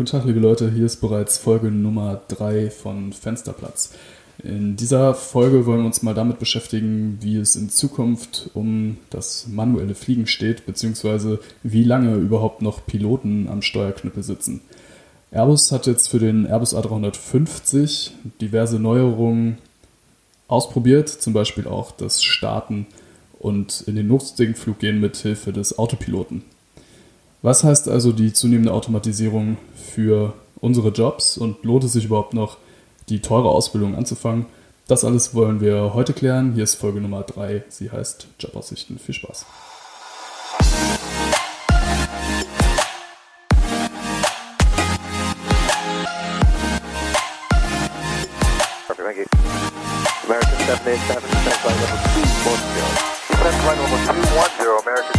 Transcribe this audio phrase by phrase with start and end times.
[0.00, 3.92] Guten Tag, liebe Leute, hier ist bereits Folge Nummer 3 von Fensterplatz.
[4.42, 9.46] In dieser Folge wollen wir uns mal damit beschäftigen, wie es in Zukunft um das
[9.48, 14.62] manuelle Fliegen steht, beziehungsweise wie lange überhaupt noch Piloten am Steuerknüppel sitzen.
[15.32, 19.58] Airbus hat jetzt für den Airbus A350 diverse Neuerungen
[20.48, 22.86] ausprobiert, zum Beispiel auch das Starten
[23.38, 26.42] und in den Notstinkflug gehen mit Hilfe des Autopiloten.
[27.42, 32.58] Was heißt also die zunehmende Automatisierung für unsere Jobs und lohnt es sich überhaupt noch,
[33.08, 34.44] die teure Ausbildung anzufangen?
[34.86, 36.52] Das alles wollen wir heute klären.
[36.52, 37.64] Hier ist Folge Nummer 3.
[37.70, 38.98] Sie heißt Jobaussichten.
[38.98, 39.46] Viel Spaß.
[50.28, 50.58] American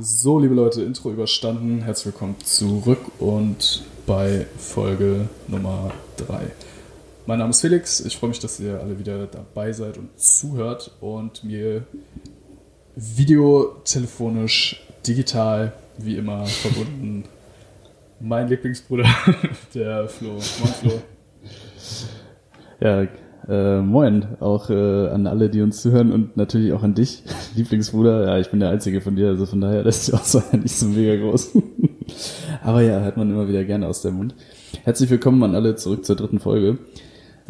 [0.00, 1.82] So, liebe Leute, Intro überstanden.
[1.82, 6.52] Herzlich willkommen zurück und bei Folge Nummer 3.
[7.26, 7.98] Mein Name ist Felix.
[7.98, 11.82] Ich freue mich, dass ihr alle wieder dabei seid und zuhört und mir
[12.94, 17.24] videotelefonisch, digital, wie immer verbunden,
[18.20, 19.08] mein Lieblingsbruder,
[19.74, 20.34] der Flo.
[20.34, 20.42] Moin,
[20.80, 21.02] Flo.
[22.78, 23.04] Ja,
[23.48, 27.22] äh, moin, auch äh, an alle, die uns zuhören und natürlich auch an dich,
[27.56, 28.26] Lieblingsbruder.
[28.26, 30.76] Ja, ich bin der Einzige von dir, also von daher das ist die Auswahl nicht
[30.76, 31.56] so mega groß.
[32.62, 34.34] Aber ja, hört man immer wieder gerne aus dem Mund.
[34.84, 36.78] Herzlich willkommen an alle zurück zur dritten Folge.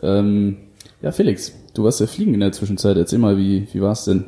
[0.01, 0.59] Ähm,
[1.03, 2.97] ja, Felix, du warst ja fliegen in der Zwischenzeit.
[2.97, 4.25] Erzähl mal, wie, wie war es denn?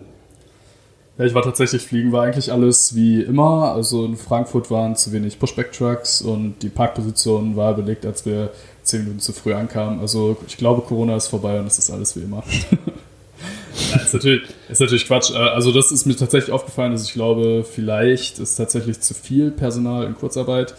[1.19, 3.73] Ja, ich war tatsächlich fliegen, war eigentlich alles wie immer.
[3.73, 8.51] Also in Frankfurt waren zu wenig Pushback-Trucks und die Parkposition war belegt, als wir
[8.91, 10.01] zehn Minuten zu früh ankamen.
[10.01, 12.43] Also ich glaube, Corona ist vorbei und es ist alles wie immer.
[13.91, 15.31] ja, ist, natürlich, ist natürlich Quatsch.
[15.31, 19.51] Äh, also das ist mir tatsächlich aufgefallen, dass ich glaube, vielleicht ist tatsächlich zu viel
[19.51, 20.75] Personal in Kurzarbeit.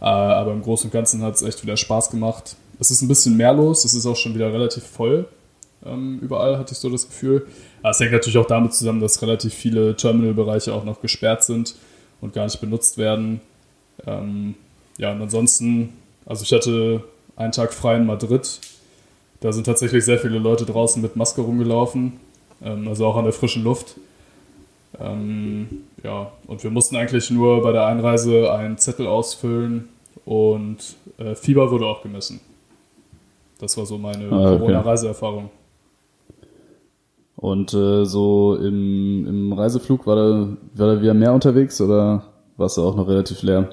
[0.00, 2.56] Äh, aber im Großen und Ganzen hat es echt wieder Spaß gemacht.
[2.78, 5.26] Es ist ein bisschen mehr los, es ist auch schon wieder relativ voll.
[5.86, 7.46] Ähm, überall hatte ich so das Gefühl.
[7.82, 11.74] Aber es hängt natürlich auch damit zusammen, dass relativ viele Terminalbereiche auch noch gesperrt sind
[12.20, 13.40] und gar nicht benutzt werden.
[14.06, 14.54] Ähm,
[14.98, 15.92] ja, und ansonsten,
[16.26, 17.02] also ich hatte
[17.36, 18.60] einen Tag frei in Madrid.
[19.40, 22.14] Da sind tatsächlich sehr viele Leute draußen mit Maske rumgelaufen,
[22.62, 23.96] ähm, also auch an der frischen Luft.
[25.00, 25.68] Ähm,
[26.02, 29.88] ja, und wir mussten eigentlich nur bei der Einreise einen Zettel ausfüllen
[30.24, 32.40] und äh, Fieber wurde auch gemessen.
[33.58, 34.58] Das war so meine ah, okay.
[34.58, 35.50] Corona-Reiseerfahrung.
[37.36, 42.24] Und äh, so im, im Reiseflug war da, war da wieder mehr unterwegs oder
[42.56, 43.68] warst du auch noch relativ leer?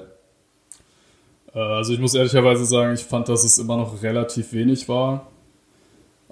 [1.54, 5.26] Äh, also ich muss ehrlicherweise sagen, ich fand, dass es immer noch relativ wenig war.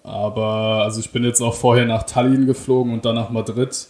[0.02, 3.88] Aber also ich bin jetzt auch vorher nach Tallinn geflogen und dann nach Madrid.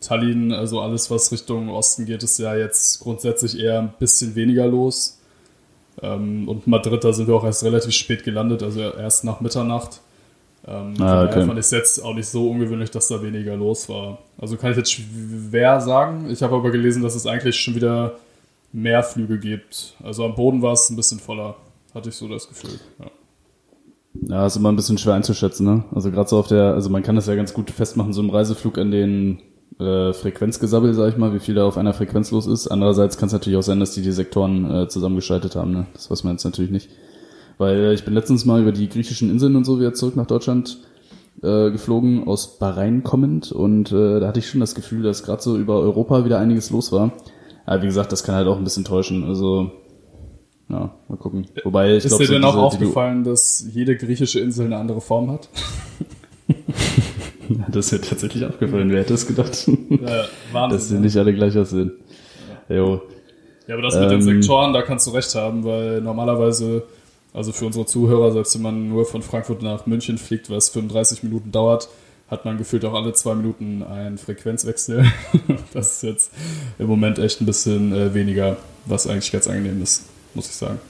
[0.00, 4.66] Tallinn, also alles, was Richtung Osten geht, ist ja jetzt grundsätzlich eher ein bisschen weniger
[4.66, 5.18] los.
[6.02, 10.00] Ähm, und Madrid, da sind wir auch erst relativ spät gelandet, also erst nach Mitternacht.
[10.68, 11.46] Ähm, ah, okay.
[11.46, 14.18] fand ich es jetzt auch nicht so ungewöhnlich, dass da weniger los war.
[14.36, 16.28] Also kann ich jetzt schwer sagen.
[16.28, 18.16] Ich habe aber gelesen, dass es eigentlich schon wieder
[18.76, 19.94] mehr Flüge gibt.
[20.02, 21.56] Also am Boden war es ein bisschen voller,
[21.94, 22.78] hatte ich so das Gefühl.
[22.98, 23.06] Ja.
[24.28, 25.84] Ja, ist immer ein bisschen schwer einzuschätzen, ne?
[25.94, 28.30] Also gerade so auf der, also man kann das ja ganz gut festmachen, so im
[28.30, 29.40] Reiseflug an den
[29.78, 32.68] äh, Frequenzgesabbel, sag ich mal, wie viel da auf einer Frequenz los ist.
[32.68, 35.86] Andererseits kann es natürlich auch sein, dass die die Sektoren äh, zusammengeschaltet haben, ne?
[35.92, 36.90] Das weiß man jetzt natürlich nicht.
[37.58, 40.26] Weil äh, ich bin letztens mal über die griechischen Inseln und so wieder zurück nach
[40.26, 40.78] Deutschland
[41.42, 45.42] äh, geflogen, aus Bahrain kommend und äh, da hatte ich schon das Gefühl, dass gerade
[45.42, 47.12] so über Europa wieder einiges los war.
[47.66, 49.24] Aber wie gesagt, das kann halt auch ein bisschen täuschen.
[49.24, 49.72] Also,
[50.68, 51.46] ja, mal gucken.
[51.64, 55.00] Wobei ich Ist glaub, dir so denn auch aufgefallen, dass jede griechische Insel eine andere
[55.00, 55.48] Form hat?
[57.68, 58.90] das ist mir tatsächlich aufgefallen.
[58.90, 59.68] Wer hätte es gedacht?
[59.90, 61.92] Ja, Wahnsinn, dass sie nicht alle gleich aussehen.
[62.68, 62.76] Ja.
[62.76, 63.02] Jo.
[63.66, 66.84] Ja, aber das mit ähm, den Sektoren, da kannst du recht haben, weil normalerweise,
[67.34, 71.24] also für unsere Zuhörer, selbst wenn man nur von Frankfurt nach München fliegt, was 35
[71.24, 71.88] Minuten dauert,
[72.28, 75.04] hat man gefühlt auch alle zwei Minuten einen Frequenzwechsel.
[75.72, 76.32] das ist jetzt
[76.78, 80.80] im Moment echt ein bisschen äh, weniger, was eigentlich ganz angenehm ist, muss ich sagen.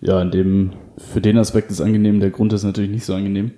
[0.00, 0.72] Ja, in dem,
[1.12, 3.52] für den Aspekt ist angenehm, der Grund ist natürlich nicht so angenehm.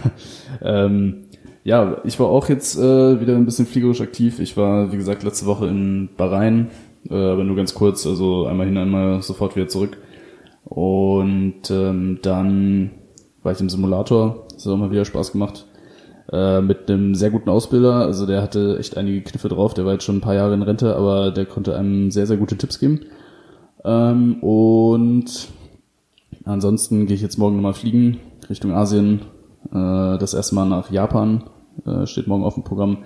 [0.62, 1.24] ähm,
[1.64, 4.40] ja, ich war auch jetzt äh, wieder ein bisschen fliegerisch aktiv.
[4.40, 6.68] Ich war, wie gesagt, letzte Woche in Bahrain,
[7.08, 9.96] äh, aber nur ganz kurz, also einmal hin, einmal sofort wieder zurück.
[10.64, 12.90] Und ähm, dann
[13.42, 15.64] war ich im Simulator das hat auch mal wieder Spaß gemacht.
[16.30, 17.94] Äh, mit einem sehr guten Ausbilder.
[17.94, 19.72] Also der hatte echt einige Kniffe drauf.
[19.72, 22.36] Der war jetzt schon ein paar Jahre in Rente, aber der konnte einem sehr, sehr
[22.36, 23.00] gute Tipps geben.
[23.84, 25.48] Ähm, und
[26.44, 28.18] ansonsten gehe ich jetzt morgen nochmal fliegen
[28.50, 29.22] Richtung Asien.
[29.72, 31.44] Äh, das erste Mal nach Japan
[31.86, 32.98] äh, steht morgen auf dem Programm.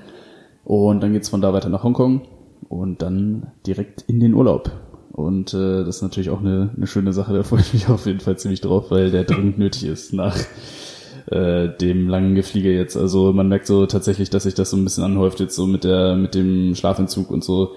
[0.65, 2.23] Und dann geht's von da weiter nach Hongkong
[2.69, 4.73] und dann direkt in den Urlaub.
[5.15, 8.05] Und äh, das ist natürlich auch eine, eine schöne Sache, da freue ich mich auf
[8.05, 10.37] jeden Fall ziemlich drauf, weil der dringend nötig ist nach
[11.27, 12.97] äh, dem langen Gefliege jetzt.
[12.97, 15.85] Also man merkt so tatsächlich, dass sich das so ein bisschen anhäuft jetzt so mit
[15.85, 17.77] der mit dem Schlafentzug und so.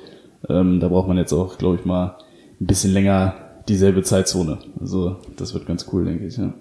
[0.49, 2.17] Ähm, da braucht man jetzt auch, glaube ich, mal
[2.59, 3.35] ein bisschen länger
[3.69, 4.57] dieselbe Zeitzone.
[4.79, 6.37] Also das wird ganz cool, denke ich.
[6.37, 6.55] Ja.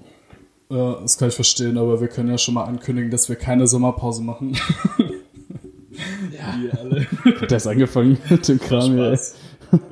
[0.68, 3.66] Ja, das kann ich verstehen, aber wir können ja schon mal ankündigen, dass wir keine
[3.66, 4.58] Sommerpause machen.
[4.98, 6.54] ja.
[6.60, 7.06] Die alle.
[7.40, 9.18] Hat das angefangen mit dem Kram hier?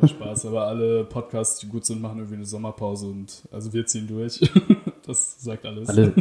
[0.06, 0.46] Spaß.
[0.46, 4.40] Aber alle Podcasts, die gut sind, machen irgendwie eine Sommerpause und also wir ziehen durch.
[5.06, 5.86] Das sagt alles.
[5.90, 6.14] Alle,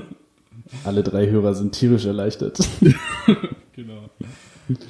[0.83, 2.59] alle drei Hörer sind tierisch erleichtert.
[3.73, 4.09] genau.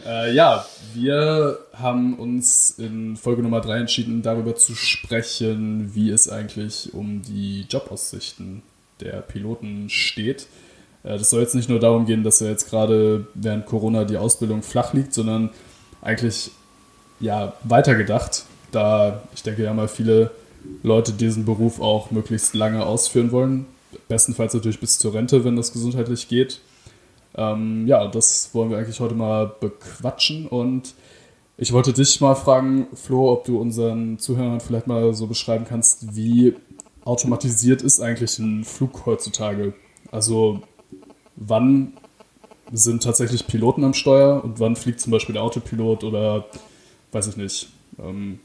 [0.06, 0.66] Äh, ja,
[0.96, 7.22] wir haben uns in Folge Nummer 3 entschieden, darüber zu sprechen, wie es eigentlich um
[7.22, 8.64] die Jobaussichten
[9.00, 10.48] der Piloten steht.
[11.04, 14.18] Äh, das soll jetzt nicht nur darum gehen, dass ja jetzt gerade während Corona die
[14.18, 15.50] Ausbildung flach liegt, sondern
[16.02, 16.52] eigentlich
[17.20, 20.32] ja weitergedacht, da ich denke ja mal viele
[20.82, 23.66] Leute diesen Beruf auch möglichst lange ausführen wollen.
[24.08, 26.62] Bestenfalls natürlich bis zur Rente, wenn das gesundheitlich geht.
[27.36, 30.94] Ähm, ja, das wollen wir eigentlich heute mal bequatschen und
[31.58, 36.16] ich wollte dich mal fragen, Flo, ob du unseren Zuhörern vielleicht mal so beschreiben kannst,
[36.16, 36.56] wie
[37.06, 39.74] automatisiert ist eigentlich ein Flug heutzutage?
[40.12, 40.62] Also
[41.36, 41.94] wann
[42.72, 46.46] sind tatsächlich Piloten am Steuer und wann fliegt zum Beispiel der Autopilot oder
[47.12, 47.70] weiß ich nicht.
[48.00, 48.40] Ähm,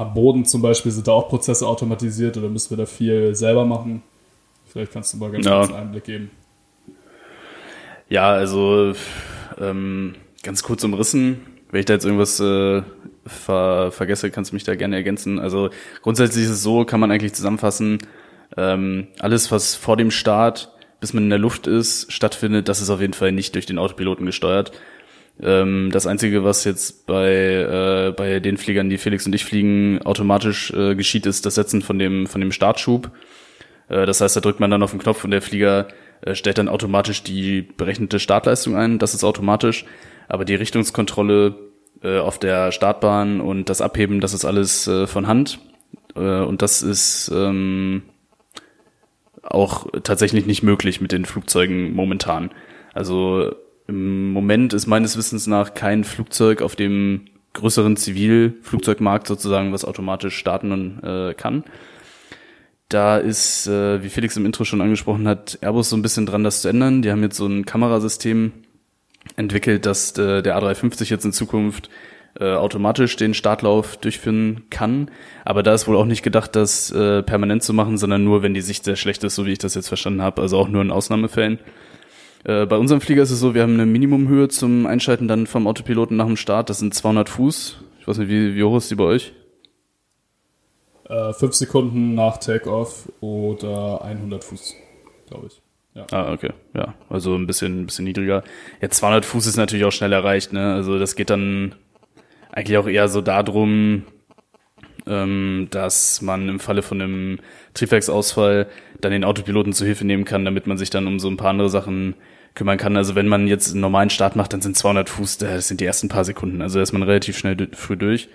[0.00, 3.66] am Boden zum Beispiel sind da auch Prozesse automatisiert oder müssen wir da viel selber
[3.66, 4.02] machen?
[4.66, 5.58] Vielleicht kannst du mal ganz ja.
[5.58, 6.30] kurz einen Einblick geben.
[8.08, 8.94] Ja, also
[9.60, 11.40] ähm, ganz kurz umrissen.
[11.70, 12.82] Wenn ich da jetzt irgendwas äh,
[13.26, 15.38] ver vergesse, kannst du mich da gerne ergänzen.
[15.38, 15.68] Also
[16.00, 17.98] grundsätzlich ist es so, kann man eigentlich zusammenfassen,
[18.56, 22.90] ähm, alles, was vor dem Start, bis man in der Luft ist, stattfindet, das ist
[22.90, 24.72] auf jeden Fall nicht durch den Autopiloten gesteuert.
[25.42, 30.02] Ähm, das Einzige, was jetzt bei, äh, bei den Fliegern, die Felix und ich fliegen,
[30.02, 33.10] automatisch äh, geschieht, ist das Setzen von dem, von dem Startschub.
[33.88, 35.88] Äh, das heißt, da drückt man dann auf den Knopf und der Flieger
[36.22, 38.98] äh, stellt dann automatisch die berechnete Startleistung ein.
[38.98, 39.84] Das ist automatisch.
[40.28, 41.54] Aber die Richtungskontrolle
[42.02, 45.58] äh, auf der Startbahn und das Abheben, das ist alles äh, von Hand.
[46.12, 48.02] Und das ist ähm,
[49.44, 52.50] auch tatsächlich nicht möglich mit den Flugzeugen momentan.
[52.92, 53.54] Also
[53.90, 60.36] im Moment ist meines Wissens nach kein Flugzeug auf dem größeren Zivilflugzeugmarkt sozusagen, was automatisch
[60.36, 61.64] starten äh, kann.
[62.88, 66.44] Da ist, äh, wie Felix im Intro schon angesprochen hat, Airbus so ein bisschen dran,
[66.44, 67.02] das zu ändern.
[67.02, 68.52] Die haben jetzt so ein Kamerasystem
[69.36, 71.90] entwickelt, dass äh, der A350 jetzt in Zukunft
[72.38, 75.10] äh, automatisch den Startlauf durchführen kann.
[75.44, 78.54] Aber da ist wohl auch nicht gedacht, das äh, permanent zu machen, sondern nur, wenn
[78.54, 80.42] die Sicht sehr schlecht ist, so wie ich das jetzt verstanden habe.
[80.42, 81.58] Also auch nur in Ausnahmefällen.
[82.44, 85.66] Äh, bei unserem Flieger ist es so, wir haben eine Minimumhöhe zum Einschalten dann vom
[85.66, 86.70] Autopiloten nach dem Start.
[86.70, 87.78] Das sind 200 Fuß.
[88.00, 89.32] Ich weiß nicht, wie, wie hoch ist die bei euch?
[91.08, 94.74] Äh, fünf Sekunden nach Takeoff oder 100 Fuß,
[95.28, 95.60] glaube ich.
[95.94, 96.06] Ja.
[96.12, 96.52] Ah, okay.
[96.72, 98.44] Ja, also ein bisschen, ein bisschen niedriger.
[98.80, 100.72] Ja, 200 Fuß ist natürlich auch schnell erreicht, ne?
[100.72, 101.74] Also das geht dann
[102.52, 104.04] eigentlich auch eher so darum,
[105.06, 107.38] ähm, dass man im Falle von einem
[107.74, 108.68] Triebwerksausfall
[109.00, 111.50] dann den Autopiloten zu Hilfe nehmen kann, damit man sich dann um so ein paar
[111.50, 112.14] andere Sachen
[112.54, 112.96] kümmern kann.
[112.96, 115.84] Also wenn man jetzt einen normalen Start macht, dann sind 200 Fuß, das sind die
[115.84, 116.62] ersten paar Sekunden.
[116.62, 118.28] Also da ist man relativ schnell früh durch.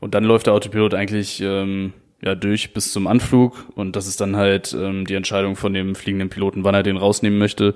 [0.00, 1.92] Und dann läuft der Autopilot eigentlich ähm,
[2.22, 5.94] ja durch bis zum Anflug und das ist dann halt ähm, die Entscheidung von dem
[5.94, 7.74] fliegenden Piloten, wann er den rausnehmen möchte.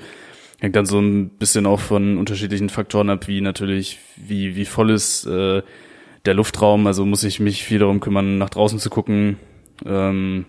[0.58, 4.90] Hängt dann so ein bisschen auch von unterschiedlichen Faktoren ab, wie natürlich, wie, wie voll
[4.90, 5.62] ist äh,
[6.24, 6.86] der Luftraum.
[6.86, 9.38] Also muss ich mich viel darum kümmern, nach draußen zu gucken.
[9.84, 10.46] Ähm,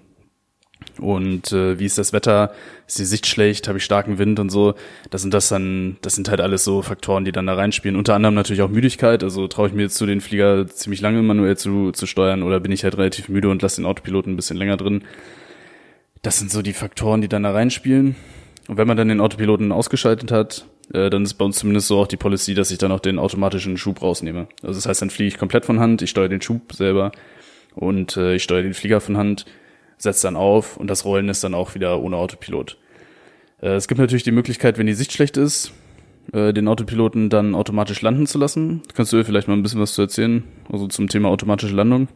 [1.00, 2.52] und äh, wie ist das Wetter?
[2.88, 3.68] Ist die Sicht schlecht?
[3.68, 4.76] Habe ich starken Wind und so?
[5.10, 7.96] Das sind das dann, das sind halt alles so Faktoren, die dann da reinspielen.
[7.96, 9.24] Unter anderem natürlich auch Müdigkeit.
[9.24, 12.60] Also traue ich mir jetzt zu, den Flieger ziemlich lange manuell zu, zu steuern oder
[12.60, 15.04] bin ich halt relativ müde und lasse den Autopiloten ein bisschen länger drin.
[16.22, 18.16] Das sind so die Faktoren, die dann da reinspielen.
[18.68, 22.00] Und wenn man dann den Autopiloten ausgeschaltet hat, äh, dann ist bei uns zumindest so
[22.00, 24.48] auch die Policy, dass ich dann auch den automatischen Schub rausnehme.
[24.62, 27.12] Also das heißt, dann fliege ich komplett von Hand, ich steuere den Schub selber
[27.76, 29.46] und äh, ich steuere den Flieger von Hand
[29.98, 32.78] setzt dann auf und das Rollen ist dann auch wieder ohne Autopilot.
[33.62, 35.72] Äh, es gibt natürlich die Möglichkeit, wenn die Sicht schlecht ist,
[36.34, 38.84] äh, den Autopiloten dann automatisch landen zu lassen.
[38.94, 42.08] Kannst du vielleicht mal ein bisschen was zu erzählen, also zum Thema automatische Landung?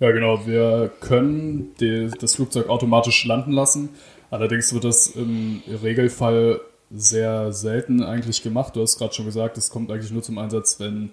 [0.00, 0.46] Ja, genau.
[0.46, 3.90] Wir können die, das Flugzeug automatisch landen lassen.
[4.30, 6.60] Allerdings wird das im Regelfall
[6.90, 8.76] sehr selten eigentlich gemacht.
[8.76, 11.10] Du hast gerade schon gesagt, es kommt eigentlich nur zum Einsatz, wenn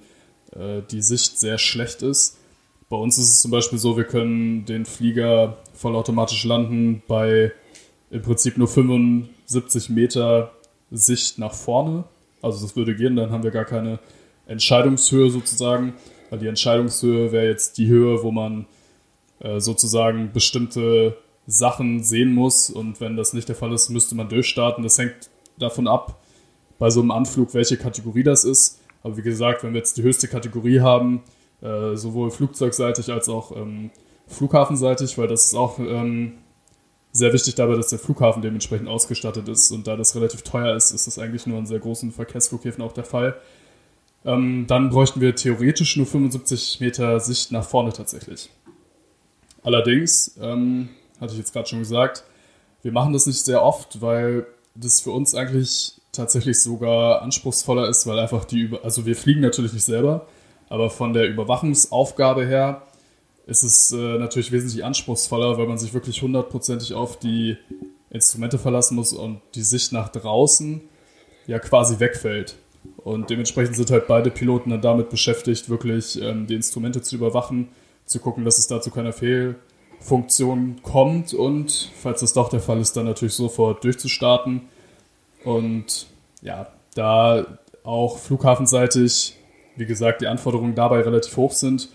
[0.54, 2.38] äh, die Sicht sehr schlecht ist.
[2.90, 7.52] Bei uns ist es zum Beispiel so, wir können den Flieger vollautomatisch landen bei
[8.12, 10.52] im Prinzip nur 75 Meter
[10.92, 12.04] Sicht nach vorne.
[12.42, 14.00] Also das würde gehen, dann haben wir gar keine
[14.46, 15.96] Entscheidungshöhe sozusagen,
[16.30, 18.68] weil die Entscheidungshöhe wäre jetzt die Höhe, wo man
[19.40, 24.30] äh, sozusagen bestimmte Sachen sehen muss und wenn das nicht der Fall ist, müsste man
[24.30, 24.84] durchstarten.
[24.84, 26.22] Das hängt davon ab,
[26.80, 28.80] bei so einem Anflug, welche Kategorie das ist.
[29.04, 31.22] Aber wie gesagt, wenn wir jetzt die höchste Kategorie haben,
[31.62, 33.92] äh, sowohl flugzeugseitig als auch ähm,
[34.28, 36.34] flughafenseitig, weil das ist auch ähm,
[37.12, 39.72] sehr wichtig dabei, dass der Flughafen dementsprechend ausgestattet ist.
[39.72, 42.92] Und da das relativ teuer ist, ist das eigentlich nur an sehr großen Verkehrsflughäfen auch
[42.92, 43.36] der Fall.
[44.26, 48.50] Ähm, dann bräuchten wir theoretisch nur 75 Meter Sicht nach vorne tatsächlich.
[49.64, 52.24] Allerdings, ähm, hatte ich jetzt gerade schon gesagt,
[52.82, 54.46] wir machen das nicht sehr oft, weil
[54.76, 59.42] das für uns eigentlich tatsächlich sogar anspruchsvoller ist, weil einfach die, Über also wir fliegen
[59.42, 60.28] natürlich nicht selber,
[60.70, 62.84] aber von der Überwachungsaufgabe her
[63.48, 67.58] ist es äh, natürlich wesentlich anspruchsvoller, weil man sich wirklich hundertprozentig auf die
[68.10, 70.82] Instrumente verlassen muss und die Sicht nach draußen
[71.48, 72.56] ja quasi wegfällt.
[72.98, 77.70] Und dementsprechend sind halt beide Piloten dann damit beschäftigt, wirklich ähm, die Instrumente zu überwachen,
[78.06, 82.96] zu gucken, dass es dazu keiner Fehlfunktion kommt und falls das doch der Fall ist,
[82.98, 84.62] dann natürlich sofort durchzustarten.
[85.44, 86.08] Und
[86.42, 87.46] ja, da
[87.84, 89.36] auch flughafenseitig,
[89.76, 91.90] wie gesagt, die Anforderungen dabei relativ hoch sind,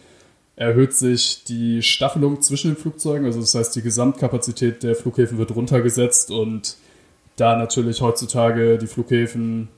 [0.56, 3.24] erhöht sich die Staffelung zwischen den Flugzeugen.
[3.24, 6.76] Also das heißt, die Gesamtkapazität der Flughäfen wird runtergesetzt und
[7.36, 9.68] da natürlich heutzutage die Flughäfen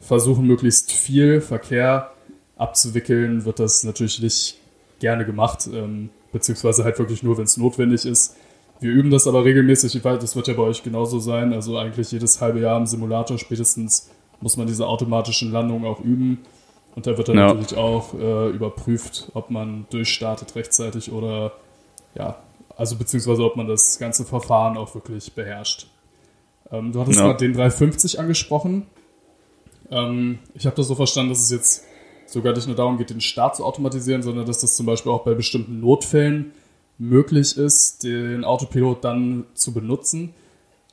[0.00, 2.12] versuchen, möglichst viel Verkehr
[2.56, 4.58] abzuwickeln, wird das natürlich nicht
[4.98, 8.36] gerne gemacht, ähm, beziehungsweise halt wirklich nur, wenn es notwendig ist.
[8.80, 11.76] Wir üben das aber regelmäßig, ich weiß, das wird ja bei euch genauso sein, also
[11.76, 14.08] eigentlich jedes halbe Jahr im Simulator spätestens
[14.40, 16.38] muss man diese automatischen Landungen auch üben.
[16.94, 17.46] Und da wird dann ja.
[17.46, 21.52] natürlich auch äh, überprüft, ob man durchstartet rechtzeitig oder
[22.14, 22.36] ja,
[22.76, 25.86] also beziehungsweise ob man das ganze Verfahren auch wirklich beherrscht.
[26.72, 27.26] Ähm, du hattest ja.
[27.26, 28.86] gerade den 350 angesprochen.
[29.90, 31.84] Ähm, ich habe das so verstanden, dass es jetzt
[32.26, 35.24] sogar nicht nur darum geht, den Start zu automatisieren, sondern dass das zum Beispiel auch
[35.24, 36.52] bei bestimmten Notfällen
[36.98, 40.34] möglich ist, den Autopilot dann zu benutzen.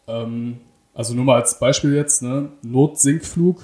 [0.07, 0.57] Ähm,
[0.93, 2.49] also nur mal als Beispiel jetzt, ne?
[2.63, 3.61] Notsinkflug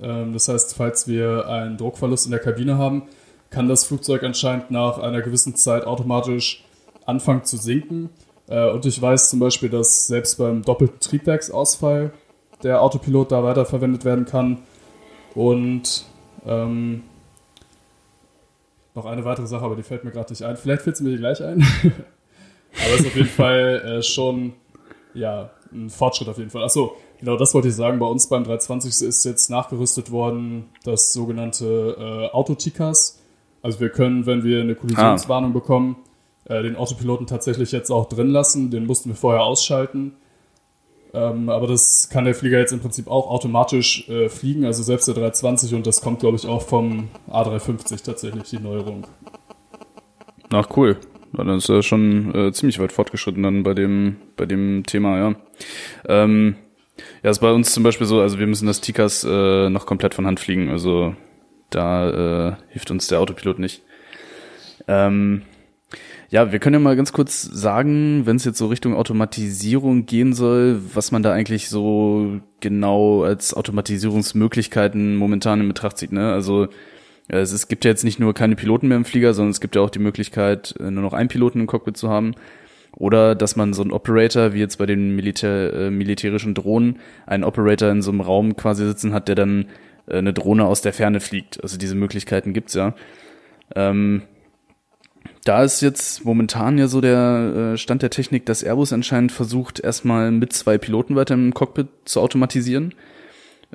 [0.00, 3.02] das heißt, falls wir einen Druckverlust in der Kabine haben,
[3.50, 6.64] kann das Flugzeug anscheinend nach einer gewissen Zeit automatisch
[7.04, 8.10] anfangen zu sinken.
[8.48, 12.12] Äh, und ich weiß zum Beispiel, dass selbst beim doppelten Triebwerksausfall
[12.62, 14.58] der Autopilot da weiterverwendet werden kann.
[15.34, 16.04] Und
[16.46, 17.02] ähm,
[18.94, 20.56] noch eine weitere Sache, aber die fällt mir gerade nicht ein.
[20.56, 21.62] Vielleicht fällt sie mir gleich ein.
[21.82, 24.54] aber es ist auf jeden Fall äh, schon
[25.14, 26.64] ja, ein Fortschritt auf jeden Fall.
[26.64, 27.98] Achso, Genau, das wollte ich sagen.
[27.98, 33.20] Bei uns beim 320 ist jetzt nachgerüstet worden das sogenannte äh, Autotikas.
[33.62, 35.54] Also wir können, wenn wir eine Kollisionswarnung ah.
[35.54, 35.96] bekommen,
[36.46, 38.70] äh, den Autopiloten tatsächlich jetzt auch drin lassen.
[38.70, 40.12] Den mussten wir vorher ausschalten.
[41.12, 45.08] Ähm, aber das kann der Flieger jetzt im Prinzip auch automatisch äh, fliegen, also selbst
[45.08, 49.06] der 320 und das kommt, glaube ich, auch vom A350 tatsächlich, die Neuerung.
[50.52, 50.98] Ach, cool.
[51.32, 55.34] Dann ist er schon äh, ziemlich weit fortgeschritten dann bei dem, bei dem Thema, ja.
[56.08, 56.56] Ähm,
[57.22, 60.14] ja, ist bei uns zum Beispiel so, also wir müssen das Tikas äh, noch komplett
[60.14, 61.14] von Hand fliegen, also
[61.70, 63.82] da äh, hilft uns der Autopilot nicht.
[64.88, 65.42] Ähm,
[66.30, 70.32] ja, wir können ja mal ganz kurz sagen, wenn es jetzt so Richtung Automatisierung gehen
[70.32, 76.12] soll, was man da eigentlich so genau als Automatisierungsmöglichkeiten momentan in Betracht zieht.
[76.12, 76.32] Ne?
[76.32, 76.68] Also
[77.26, 79.74] es, es gibt ja jetzt nicht nur keine Piloten mehr im Flieger, sondern es gibt
[79.74, 82.34] ja auch die Möglichkeit, äh, nur noch einen Piloten im Cockpit zu haben.
[83.00, 87.44] Oder dass man so einen Operator, wie jetzt bei den Militär, äh, militärischen Drohnen, einen
[87.44, 89.68] Operator in so einem Raum quasi sitzen hat, der dann
[90.06, 91.62] äh, eine Drohne aus der Ferne fliegt.
[91.62, 92.94] Also diese Möglichkeiten gibt's ja.
[93.74, 94.20] Ähm,
[95.44, 99.80] da ist jetzt momentan ja so der äh, Stand der Technik, dass Airbus anscheinend versucht,
[99.80, 102.94] erstmal mit zwei Piloten weiter im Cockpit zu automatisieren.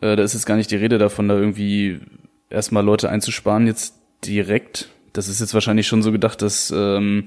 [0.01, 2.00] Äh, da ist jetzt gar nicht die Rede davon, da irgendwie
[2.51, 4.89] erstmal Leute einzusparen jetzt direkt.
[5.13, 7.25] Das ist jetzt wahrscheinlich schon so gedacht, dass ähm,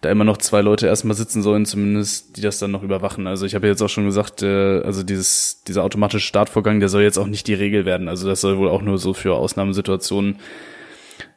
[0.00, 3.26] da immer noch zwei Leute erstmal sitzen sollen, zumindest, die das dann noch überwachen.
[3.26, 7.02] Also ich habe jetzt auch schon gesagt, äh, also dieses, dieser automatische Startvorgang, der soll
[7.02, 8.08] jetzt auch nicht die Regel werden.
[8.08, 10.36] Also das soll wohl auch nur so für Ausnahmesituationen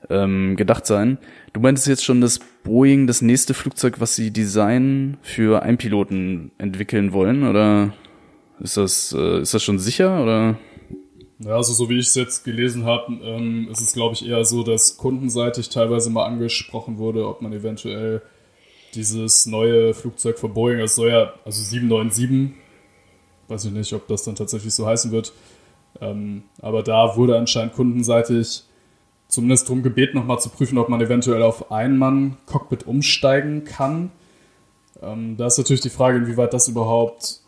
[0.09, 1.17] ähm, gedacht sein.
[1.53, 7.13] Du meintest jetzt schon, dass Boeing das nächste Flugzeug, was sie designen, für Einpiloten entwickeln
[7.13, 7.93] wollen, oder
[8.59, 10.57] ist das, äh, ist das schon sicher, oder?
[11.39, 14.45] Ja, also so wie ich es jetzt gelesen habe, ähm, ist es glaube ich eher
[14.45, 18.21] so, dass kundenseitig teilweise mal angesprochen wurde, ob man eventuell
[18.95, 22.53] dieses neue Flugzeug von Boeing, das soll ja, also 797,
[23.47, 25.33] weiß ich nicht, ob das dann tatsächlich so heißen wird,
[25.99, 28.63] ähm, aber da wurde anscheinend kundenseitig
[29.27, 34.11] zumindest darum gebeten, nochmal zu prüfen, ob man eventuell auf Ein-Mann-Cockpit umsteigen kann.
[35.01, 37.41] Ähm, da ist natürlich die Frage, inwieweit das überhaupt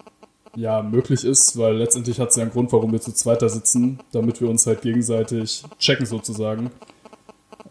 [0.56, 4.00] ja möglich ist, weil letztendlich hat es ja einen Grund, warum wir zu zweiter sitzen,
[4.12, 6.72] damit wir uns halt gegenseitig checken sozusagen.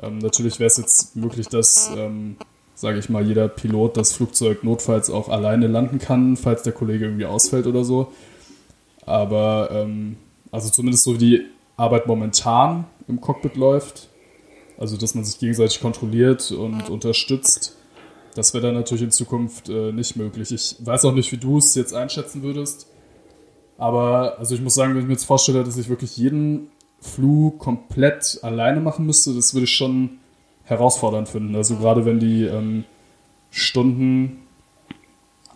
[0.01, 2.37] Ähm, natürlich wäre es jetzt möglich, dass, ähm,
[2.83, 7.05] sage ich mal, jeder Pilot das Flugzeug notfalls auch alleine landen kann, falls der Kollege
[7.05, 8.11] irgendwie ausfällt oder so.
[9.07, 10.17] Aber ähm,
[10.51, 11.47] also zumindest so wie die
[11.77, 14.09] Arbeit momentan im Cockpit läuft,
[14.79, 17.77] also dass man sich gegenseitig kontrolliert und unterstützt,
[18.35, 20.51] das wäre dann natürlich in Zukunft äh, nicht möglich.
[20.51, 22.89] Ich weiß auch nicht, wie du es jetzt einschätzen würdest.
[23.79, 27.61] Aber also ich muss sagen, wenn ich mir jetzt vorstelle, dass ich wirklich jeden Flug
[27.61, 30.19] komplett alleine machen müsste, das würde ich schon
[30.65, 31.55] herausfordernd finden.
[31.57, 32.85] Also gerade wenn die ähm,
[33.51, 34.39] Stunden,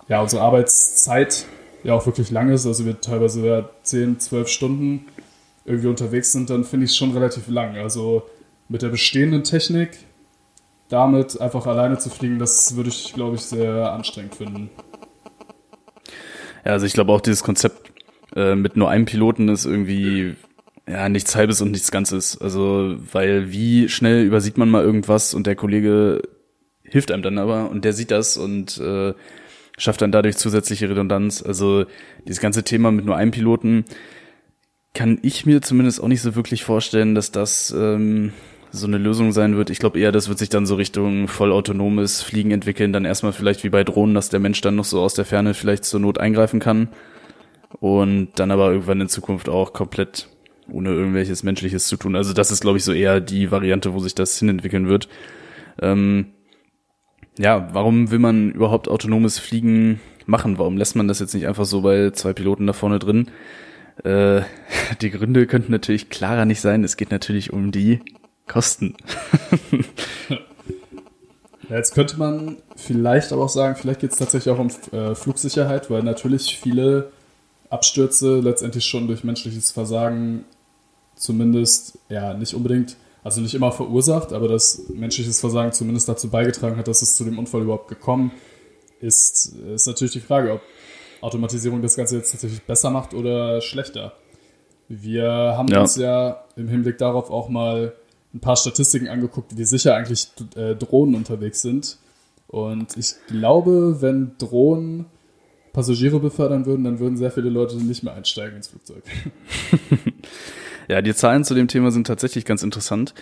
[0.08, 1.46] ja, unsere Arbeitszeit
[1.82, 5.06] ja auch wirklich lang ist, also wir teilweise ja 10, 12 Stunden
[5.64, 7.76] irgendwie unterwegs sind, dann finde ich es schon relativ lang.
[7.76, 8.22] Also
[8.68, 9.98] mit der bestehenden Technik
[10.88, 14.70] damit einfach alleine zu fliegen, das würde ich, glaube ich, sehr anstrengend finden.
[16.64, 17.92] Ja, also ich glaube auch dieses Konzept
[18.34, 20.36] äh, mit nur einem Piloten ist irgendwie
[20.88, 22.40] ja nichts Halbes und nichts Ganzes.
[22.40, 26.22] Also weil wie schnell übersieht man mal irgendwas und der Kollege
[26.82, 29.14] hilft einem dann aber und der sieht das und äh,
[29.78, 31.42] schafft dann dadurch zusätzliche Redundanz.
[31.42, 31.86] Also
[32.26, 33.84] dieses ganze Thema mit nur einem Piloten
[34.94, 38.32] kann ich mir zumindest auch nicht so wirklich vorstellen, dass das ähm,
[38.70, 39.70] so eine Lösung sein wird.
[39.70, 42.92] Ich glaube eher, das wird sich dann so Richtung vollautonomes Fliegen entwickeln.
[42.92, 45.52] Dann erstmal vielleicht wie bei Drohnen, dass der Mensch dann noch so aus der Ferne
[45.52, 46.88] vielleicht zur Not eingreifen kann.
[47.80, 50.28] Und dann aber irgendwann in Zukunft auch komplett
[50.70, 52.16] ohne irgendwelches Menschliches zu tun.
[52.16, 55.08] Also das ist, glaube ich, so eher die Variante, wo sich das hinentwickeln wird.
[55.80, 56.26] Ähm,
[57.38, 60.58] ja, warum will man überhaupt autonomes Fliegen machen?
[60.58, 63.30] Warum lässt man das jetzt nicht einfach so bei zwei Piloten da vorne drin?
[64.04, 64.42] Äh,
[65.00, 66.84] die Gründe könnten natürlich klarer nicht sein.
[66.84, 68.00] Es geht natürlich um die
[68.46, 68.96] Kosten.
[71.68, 75.14] ja, jetzt könnte man vielleicht aber auch sagen, vielleicht geht es tatsächlich auch um äh,
[75.14, 77.10] Flugsicherheit, weil natürlich viele
[77.70, 80.44] Abstürze letztendlich schon durch menschliches Versagen
[81.16, 86.76] zumindest, ja, nicht unbedingt, also nicht immer verursacht, aber dass menschliches Versagen zumindest dazu beigetragen
[86.76, 88.30] hat, dass es zu dem Unfall überhaupt gekommen
[89.00, 90.60] ist, ist natürlich die Frage, ob
[91.20, 94.12] Automatisierung das Ganze jetzt tatsächlich besser macht oder schlechter.
[94.88, 95.80] Wir haben ja.
[95.80, 97.94] uns ja im Hinblick darauf auch mal
[98.32, 101.98] ein paar Statistiken angeguckt, wie sicher eigentlich äh, Drohnen unterwegs sind.
[102.48, 105.06] Und ich glaube, wenn Drohnen
[105.72, 109.02] Passagiere befördern würden, dann würden sehr viele Leute nicht mehr einsteigen ins Flugzeug.
[110.88, 113.14] ja, die Zahlen zu dem Thema sind tatsächlich ganz interessant.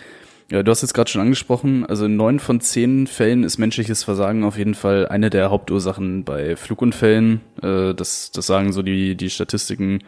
[0.51, 4.05] Ja, du hast jetzt gerade schon angesprochen, also in neun von zehn Fällen ist menschliches
[4.05, 7.41] Versagen auf jeden Fall eine der Hauptursachen bei Flugunfällen.
[7.63, 10.01] Äh, das, das sagen so die, die Statistiken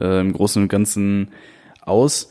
[0.00, 1.28] äh, im Großen und Ganzen
[1.80, 2.30] aus.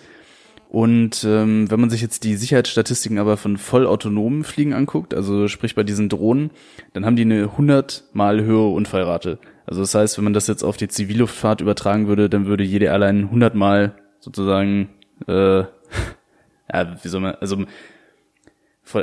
[0.70, 5.76] Und ähm, wenn man sich jetzt die Sicherheitsstatistiken aber von vollautonomen Fliegen anguckt, also sprich
[5.76, 6.50] bei diesen Drohnen,
[6.94, 9.38] dann haben die eine 100 mal höhere Unfallrate.
[9.68, 12.86] Also das heißt, wenn man das jetzt auf die Zivilluftfahrt übertragen würde, dann würde jede
[12.86, 14.90] Airline 100 mal sozusagen,
[15.28, 15.60] äh,
[16.74, 17.58] ja, wie soll man, also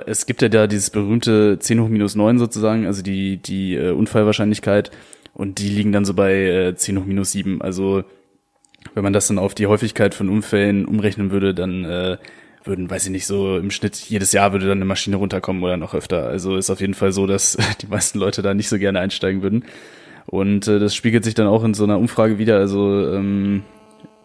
[0.07, 3.91] es gibt ja da dieses berühmte 10 hoch minus 9 sozusagen, also die, die äh,
[3.91, 4.91] Unfallwahrscheinlichkeit
[5.35, 7.61] und die liegen dann so bei äh, 10 hoch minus 7.
[7.61, 8.05] Also
[8.95, 12.17] wenn man das dann auf die Häufigkeit von Unfällen umrechnen würde, dann äh,
[12.65, 15.77] würden, weiß ich nicht, so im Schnitt jedes Jahr würde dann eine Maschine runterkommen oder
[15.77, 16.27] noch öfter.
[16.27, 19.43] Also ist auf jeden Fall so, dass die meisten Leute da nicht so gerne einsteigen
[19.43, 19.65] würden.
[20.27, 22.57] Und äh, das spiegelt sich dann auch in so einer Umfrage wieder.
[22.57, 23.65] Also ähm,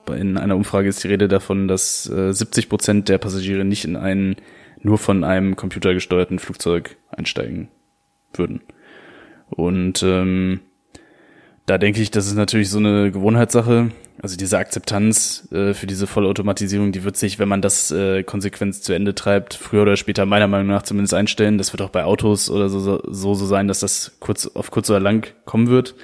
[0.09, 3.95] in einer Umfrage ist die Rede davon, dass äh, 70 Prozent der Passagiere nicht in
[3.95, 4.35] ein
[4.81, 7.69] nur von einem computergesteuerten Flugzeug einsteigen
[8.33, 8.61] würden.
[9.49, 10.59] Und ähm,
[11.65, 13.89] da denke ich, das ist natürlich so eine Gewohnheitssache.
[14.21, 18.75] Also diese Akzeptanz äh, für diese Vollautomatisierung, die wird sich, wenn man das äh, konsequent
[18.75, 21.57] zu Ende treibt, früher oder später meiner Meinung nach zumindest einstellen.
[21.57, 24.89] Das wird auch bei Autos oder so so, so sein, dass das kurz auf kurz
[24.89, 25.95] oder lang kommen wird.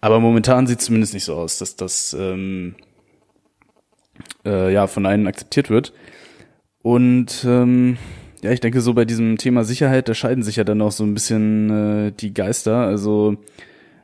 [0.00, 2.74] Aber momentan sieht es zumindest nicht so aus, dass das ähm,
[4.44, 5.92] äh, ja von allen akzeptiert wird.
[6.82, 7.98] Und ähm,
[8.42, 11.04] ja, ich denke so bei diesem Thema Sicherheit, da scheiden sich ja dann auch so
[11.04, 11.70] ein bisschen
[12.08, 12.78] äh, die Geister.
[12.78, 13.36] Also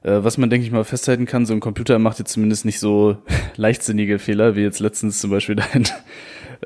[0.03, 2.79] äh, was man, denke ich mal, festhalten kann, so ein Computer macht jetzt zumindest nicht
[2.79, 3.17] so
[3.57, 5.85] leichtsinnige Fehler, wie jetzt letztens zum Beispiel da in,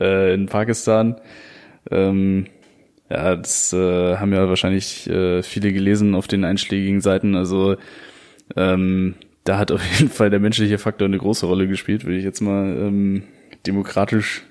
[0.01, 1.21] äh, in Pakistan.
[1.91, 2.47] Ähm,
[3.09, 7.35] ja, das äh, haben ja wahrscheinlich äh, viele gelesen auf den einschlägigen Seiten.
[7.35, 7.77] Also
[8.57, 12.25] ähm, da hat auf jeden Fall der menschliche Faktor eine große Rolle gespielt, würde ich
[12.25, 13.25] jetzt mal ähm,
[13.67, 14.43] demokratisch,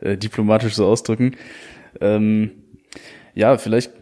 [0.00, 1.36] äh, diplomatisch so ausdrücken.
[2.00, 2.50] Ähm,
[3.34, 3.92] ja, vielleicht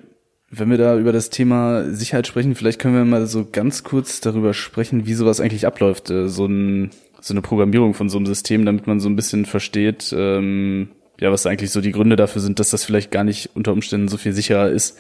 [0.51, 4.21] wenn wir da über das Thema Sicherheit sprechen, vielleicht können wir mal so ganz kurz
[4.21, 8.27] darüber sprechen, wie sowas eigentlich abläuft, äh, so, ein, so eine Programmierung von so einem
[8.27, 10.89] System, damit man so ein bisschen versteht, ähm,
[11.21, 14.09] ja, was eigentlich so die Gründe dafür sind, dass das vielleicht gar nicht unter Umständen
[14.09, 14.99] so viel sicherer ist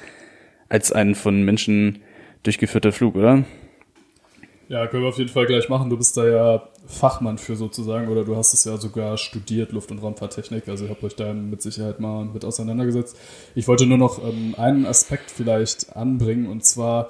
[0.68, 2.00] als ein von Menschen
[2.42, 3.44] durchgeführter Flug, oder?
[4.68, 5.88] Ja, können wir auf jeden Fall gleich machen.
[5.88, 9.90] Du bist da ja Fachmann für sozusagen oder du hast es ja sogar studiert, Luft-
[9.90, 10.68] und Raumfahrttechnik.
[10.68, 13.16] Also ihr habt euch da mit Sicherheit mal mit auseinandergesetzt.
[13.54, 17.08] Ich wollte nur noch ähm, einen Aspekt vielleicht anbringen und zwar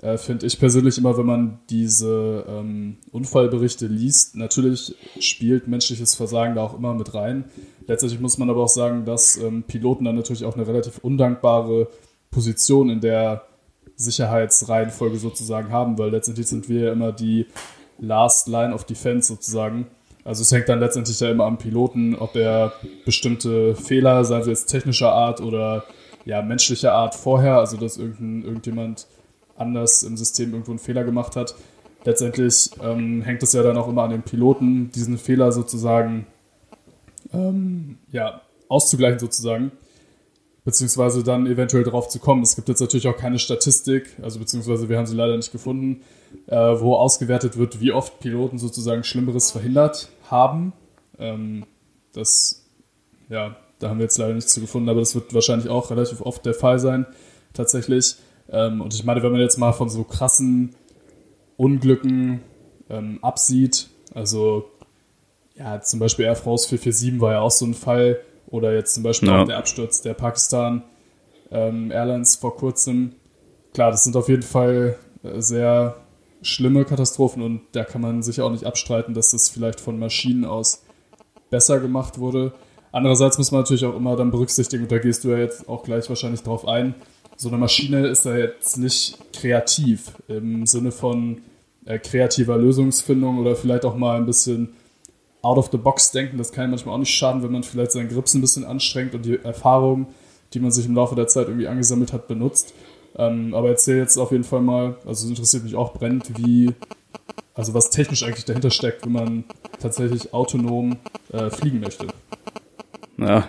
[0.00, 6.54] äh, finde ich persönlich immer, wenn man diese ähm, Unfallberichte liest, natürlich spielt menschliches Versagen
[6.54, 7.44] da auch immer mit rein.
[7.86, 11.88] Letztendlich muss man aber auch sagen, dass ähm, Piloten dann natürlich auch eine relativ undankbare
[12.30, 13.42] Position in der
[13.96, 17.46] Sicherheitsreihenfolge sozusagen haben, weil letztendlich sind wir ja immer die
[17.98, 19.86] Last Line of Defense sozusagen.
[20.24, 22.72] Also es hängt dann letztendlich ja immer am Piloten, ob er
[23.04, 25.84] bestimmte Fehler, sei es jetzt technischer Art oder
[26.24, 29.06] ja, menschlicher Art vorher, also dass irgendein, irgendjemand
[29.56, 31.54] anders im System irgendwo einen Fehler gemacht hat.
[32.04, 36.26] Letztendlich ähm, hängt es ja dann auch immer an den Piloten, diesen Fehler sozusagen
[37.32, 39.72] ähm, ja, auszugleichen sozusagen
[40.66, 42.42] beziehungsweise dann eventuell drauf zu kommen.
[42.42, 46.02] Es gibt jetzt natürlich auch keine Statistik, also beziehungsweise wir haben sie leider nicht gefunden,
[46.48, 50.72] äh, wo ausgewertet wird, wie oft Piloten sozusagen Schlimmeres verhindert haben.
[51.20, 51.64] Ähm,
[52.12, 52.66] das,
[53.28, 56.20] ja, da haben wir jetzt leider nichts zu gefunden, aber das wird wahrscheinlich auch relativ
[56.20, 57.06] oft der Fall sein,
[57.54, 58.16] tatsächlich.
[58.50, 60.74] Ähm, und ich meine, wenn man jetzt mal von so krassen
[61.56, 62.40] Unglücken
[62.90, 64.68] ähm, absieht, also
[65.54, 69.02] ja, zum Beispiel Air France 447 war ja auch so ein Fall, oder jetzt zum
[69.02, 69.42] Beispiel ja.
[69.42, 70.82] auch der Absturz der Pakistan
[71.50, 73.12] ähm, Airlines vor kurzem.
[73.74, 75.96] Klar, das sind auf jeden Fall äh, sehr
[76.42, 80.44] schlimme Katastrophen und da kann man sich auch nicht abstreiten, dass das vielleicht von Maschinen
[80.44, 80.84] aus
[81.50, 82.52] besser gemacht wurde.
[82.92, 85.82] Andererseits muss man natürlich auch immer dann berücksichtigen, und da gehst du ja jetzt auch
[85.82, 86.94] gleich wahrscheinlich drauf ein,
[87.36, 91.42] so eine Maschine ist ja jetzt nicht kreativ im Sinne von
[91.84, 94.74] äh, kreativer Lösungsfindung oder vielleicht auch mal ein bisschen
[95.46, 96.38] out of the box denken.
[96.38, 99.24] Das kann manchmal auch nicht schaden, wenn man vielleicht seinen Grips ein bisschen anstrengt und
[99.24, 100.06] die Erfahrungen,
[100.52, 102.74] die man sich im Laufe der Zeit irgendwie angesammelt hat, benutzt.
[103.16, 106.72] Ähm, aber erzähl jetzt auf jeden Fall mal, also es interessiert mich auch brennend, wie,
[107.54, 109.44] also was technisch eigentlich dahinter steckt, wenn man
[109.80, 110.96] tatsächlich autonom
[111.32, 112.08] äh, fliegen möchte.
[113.18, 113.48] Ja,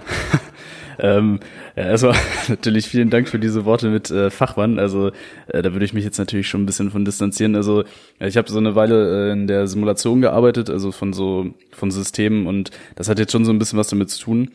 [0.99, 1.39] ähm,
[1.75, 2.15] ja, erstmal
[2.47, 4.79] natürlich vielen Dank für diese Worte mit äh, Fachmann.
[4.79, 5.11] Also
[5.47, 7.55] äh, da würde ich mich jetzt natürlich schon ein bisschen von distanzieren.
[7.55, 7.83] Also
[8.19, 12.47] ich habe so eine Weile äh, in der Simulation gearbeitet, also von so von Systemen
[12.47, 14.51] und das hat jetzt schon so ein bisschen was damit zu tun.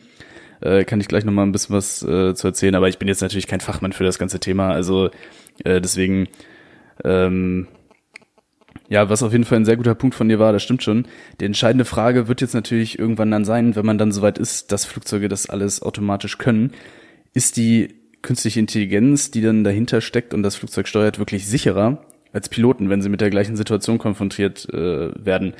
[0.61, 2.75] Äh, kann ich gleich noch mal ein bisschen was äh, zu erzählen.
[2.75, 4.71] Aber ich bin jetzt natürlich kein Fachmann für das ganze Thema.
[4.71, 5.09] Also
[5.63, 6.27] äh, deswegen
[7.03, 7.67] ähm,
[8.93, 11.05] ja, was auf jeden Fall ein sehr guter Punkt von dir war, das stimmt schon.
[11.39, 14.85] Die entscheidende Frage wird jetzt natürlich irgendwann dann sein, wenn man dann soweit ist, dass
[14.85, 16.73] Flugzeuge das alles automatisch können,
[17.33, 22.49] ist die künstliche Intelligenz, die dann dahinter steckt und das Flugzeug steuert, wirklich sicherer als
[22.49, 25.55] Piloten, wenn sie mit der gleichen Situation konfrontiert äh, werden.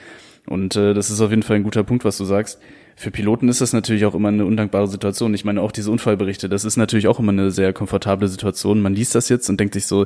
[0.45, 2.59] Und äh, das ist auf jeden Fall ein guter Punkt, was du sagst.
[2.95, 5.33] Für Piloten ist das natürlich auch immer eine undankbare Situation.
[5.33, 8.79] Ich meine, auch diese Unfallberichte, das ist natürlich auch immer eine sehr komfortable Situation.
[8.79, 10.05] Man liest das jetzt und denkt sich so,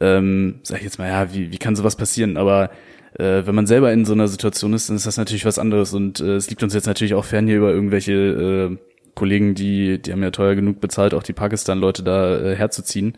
[0.00, 2.36] ähm, sag ich jetzt mal, ja, wie, wie kann sowas passieren?
[2.36, 2.70] Aber
[3.18, 5.94] äh, wenn man selber in so einer Situation ist, dann ist das natürlich was anderes.
[5.94, 8.76] Und äh, es liegt uns jetzt natürlich auch fern hier über irgendwelche äh,
[9.14, 13.14] Kollegen, die, die haben ja teuer genug bezahlt, auch die Pakistan-Leute da äh, herzuziehen.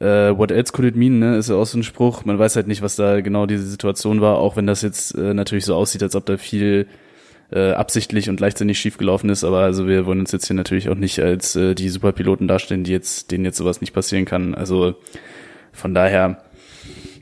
[0.00, 1.36] Äh, what else could it mean, ne?
[1.36, 2.24] Ist ja auch so ein Spruch.
[2.24, 5.34] Man weiß halt nicht, was da genau diese Situation war, auch wenn das jetzt äh,
[5.34, 6.88] natürlich so aussieht, als ob da viel
[7.52, 10.94] äh, absichtlich und leichtsinnig schiefgelaufen ist, aber also wir wollen uns jetzt hier natürlich auch
[10.94, 14.54] nicht als äh, die Superpiloten darstellen, die jetzt, denen jetzt sowas nicht passieren kann.
[14.54, 14.94] Also
[15.72, 16.42] von daher,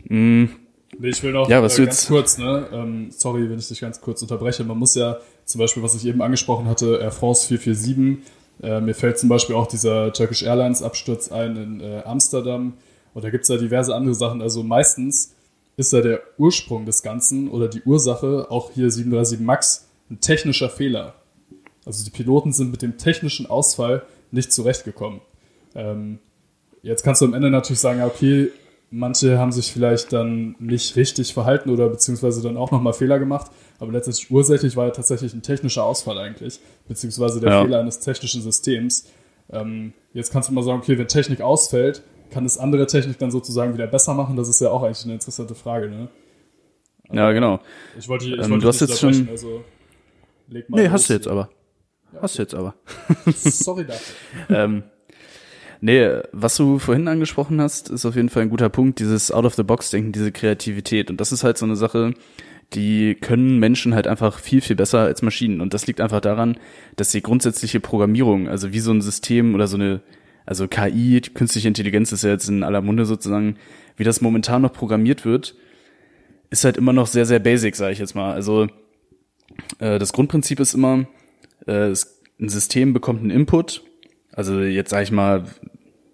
[0.08, 0.48] mh, mm,
[1.02, 2.68] ich will noch ja, was äh, ganz kurz, ne?
[2.72, 4.64] Ähm, sorry, wenn ich dich ganz kurz unterbreche.
[4.64, 8.24] Man muss ja zum Beispiel, was ich eben angesprochen hatte, Air France 447.
[8.62, 12.74] Äh, mir fällt zum Beispiel auch dieser Turkish Airlines Absturz ein in äh, Amsterdam.
[13.14, 14.42] Und da gibt es ja diverse andere Sachen.
[14.42, 15.34] Also meistens
[15.76, 20.68] ist ja der Ursprung des Ganzen oder die Ursache, auch hier 737 MAX, ein technischer
[20.68, 21.14] Fehler.
[21.86, 25.20] Also die Piloten sind mit dem technischen Ausfall nicht zurechtgekommen.
[25.74, 26.18] Ähm,
[26.82, 28.50] Jetzt kannst du am Ende natürlich sagen, okay,
[28.90, 33.50] manche haben sich vielleicht dann nicht richtig verhalten oder beziehungsweise dann auch nochmal Fehler gemacht,
[33.78, 37.62] aber letztendlich ursächlich war ja tatsächlich ein technischer Ausfall eigentlich, beziehungsweise der ja.
[37.62, 39.08] Fehler eines technischen Systems.
[39.50, 43.30] Ähm, jetzt kannst du mal sagen, okay, wenn Technik ausfällt, kann es andere Technik dann
[43.30, 44.36] sozusagen wieder besser machen?
[44.36, 46.08] Das ist ja auch eigentlich eine interessante Frage, ne?
[47.08, 47.60] Aber ja, genau.
[47.98, 49.28] Ich wollte, ich ähm, wollte du hast jetzt schon.
[49.28, 49.64] Also,
[50.48, 51.50] leg mal nee, hast du jetzt aber.
[52.12, 52.74] Ja, hast du jetzt aber.
[53.34, 54.14] Sorry dafür.
[54.56, 54.84] ähm,
[55.80, 60.12] Nee, was du vorhin angesprochen hast, ist auf jeden Fall ein guter Punkt, dieses Out-of-the-Box-Denken,
[60.12, 61.10] diese Kreativität.
[61.10, 62.12] Und das ist halt so eine Sache,
[62.74, 65.60] die können Menschen halt einfach viel, viel besser als Maschinen.
[65.60, 66.58] Und das liegt einfach daran,
[66.96, 70.02] dass die grundsätzliche Programmierung, also wie so ein System oder so eine,
[70.44, 73.56] also KI, künstliche Intelligenz ist ja jetzt in aller Munde sozusagen,
[73.96, 75.56] wie das momentan noch programmiert wird,
[76.50, 78.32] ist halt immer noch sehr, sehr basic, sage ich jetzt mal.
[78.32, 78.68] Also
[79.78, 81.06] äh, das Grundprinzip ist immer,
[81.66, 81.94] äh,
[82.40, 83.82] ein System bekommt einen Input
[84.32, 85.44] also jetzt sage ich mal,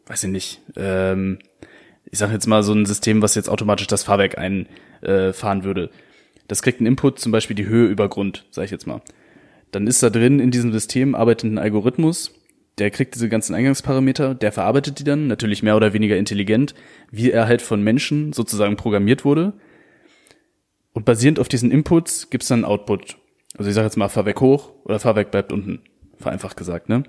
[0.07, 1.39] weiß ich nicht, ähm,
[2.11, 4.69] ich sage jetzt mal so ein System, was jetzt automatisch das Fahrwerk ein,
[5.03, 5.91] äh, würde.
[6.49, 9.03] Das kriegt einen Input, zum Beispiel die Höhe über Grund, sage ich jetzt mal.
[9.73, 12.33] Dann ist da drin in diesem System arbeitet ein Algorithmus,
[12.79, 16.75] der kriegt diese ganzen Eingangsparameter, der verarbeitet die dann, natürlich mehr oder weniger intelligent,
[17.11, 19.55] wie er halt von Menschen sozusagen programmiert wurde.
[20.93, 23.17] Und basierend auf diesen Inputs gibt's dann Output.
[23.57, 25.81] Also ich sage jetzt mal, fahr weg hoch oder fahr weg bleibt unten.
[26.19, 27.03] Vereinfacht gesagt, ne?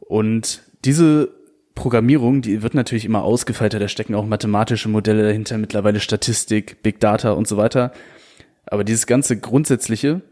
[0.00, 1.34] Und diese
[1.74, 7.00] Programmierung, die wird natürlich immer ausgefeilter, da stecken auch mathematische Modelle dahinter, mittlerweile Statistik, Big
[7.00, 7.92] Data und so weiter.
[8.66, 10.22] Aber dieses ganze Grundsätzliche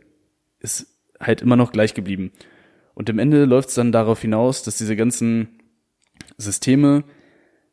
[0.61, 0.87] ist
[1.20, 2.33] halt immer noch gleich geblieben.
[2.94, 5.48] Und im Ende läuft es dann darauf hinaus, dass diese ganzen
[6.38, 7.05] Systeme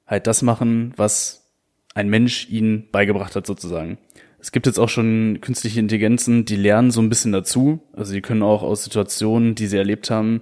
[0.06, 1.52] halt das machen, was
[1.94, 3.98] ein Mensch ihnen beigebracht hat sozusagen.
[4.40, 7.82] Es gibt jetzt auch schon künstliche Intelligenzen, die lernen so ein bisschen dazu.
[7.94, 10.42] Also die können auch aus Situationen, die sie erlebt haben,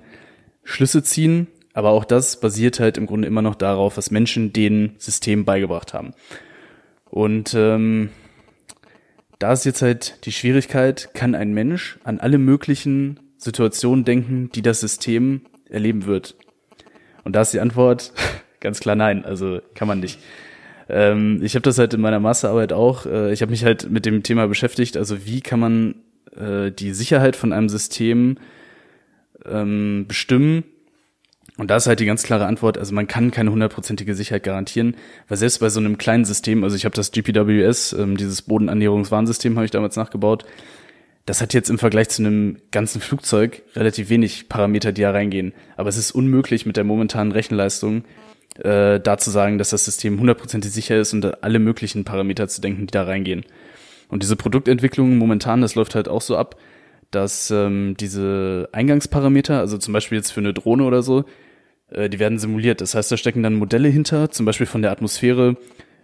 [0.63, 1.47] Schlüsse ziehen.
[1.73, 5.93] Aber auch das basiert halt im Grunde immer noch darauf, was Menschen den System beigebracht
[5.93, 6.13] haben.
[7.05, 8.09] Und ähm,
[9.39, 14.61] da ist jetzt halt die Schwierigkeit, kann ein Mensch an alle möglichen Situationen denken, die
[14.61, 16.35] das System erleben wird?
[17.23, 18.13] Und da ist die Antwort
[18.59, 19.23] ganz klar nein.
[19.23, 20.19] Also kann man nicht.
[20.89, 23.05] Ähm, ich habe das halt in meiner Masterarbeit auch.
[23.05, 24.97] Äh, ich habe mich halt mit dem Thema beschäftigt.
[24.97, 25.95] Also wie kann man
[26.35, 28.37] äh, die Sicherheit von einem System
[29.45, 30.63] ähm, bestimmen?
[31.57, 34.95] Und da ist halt die ganz klare Antwort, also man kann keine hundertprozentige Sicherheit garantieren,
[35.27, 39.55] weil selbst bei so einem kleinen System, also ich habe das GPWS, ähm, dieses Bodenannäherungswarnsystem
[39.57, 40.45] habe ich damals nachgebaut,
[41.25, 45.53] das hat jetzt im Vergleich zu einem ganzen Flugzeug relativ wenig Parameter, die da reingehen.
[45.75, 48.03] Aber es ist unmöglich mit der momentanen Rechenleistung
[48.55, 52.61] äh, da zu sagen, dass das System hundertprozentig sicher ist und alle möglichen Parameter zu
[52.61, 53.45] denken, die da reingehen.
[54.07, 56.55] Und diese Produktentwicklung momentan, das läuft halt auch so ab,
[57.11, 61.25] dass ähm, diese Eingangsparameter, also zum Beispiel jetzt für eine Drohne oder so,
[61.89, 62.81] äh, die werden simuliert.
[62.81, 65.57] Das heißt, da stecken dann Modelle hinter, zum Beispiel von der Atmosphäre.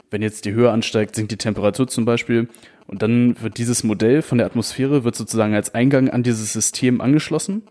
[0.09, 2.49] Wenn jetzt die Höhe ansteigt, sinkt die Temperatur zum Beispiel.
[2.87, 7.01] Und dann wird dieses Modell von der Atmosphäre wird sozusagen als Eingang an dieses System
[7.01, 7.63] angeschlossen.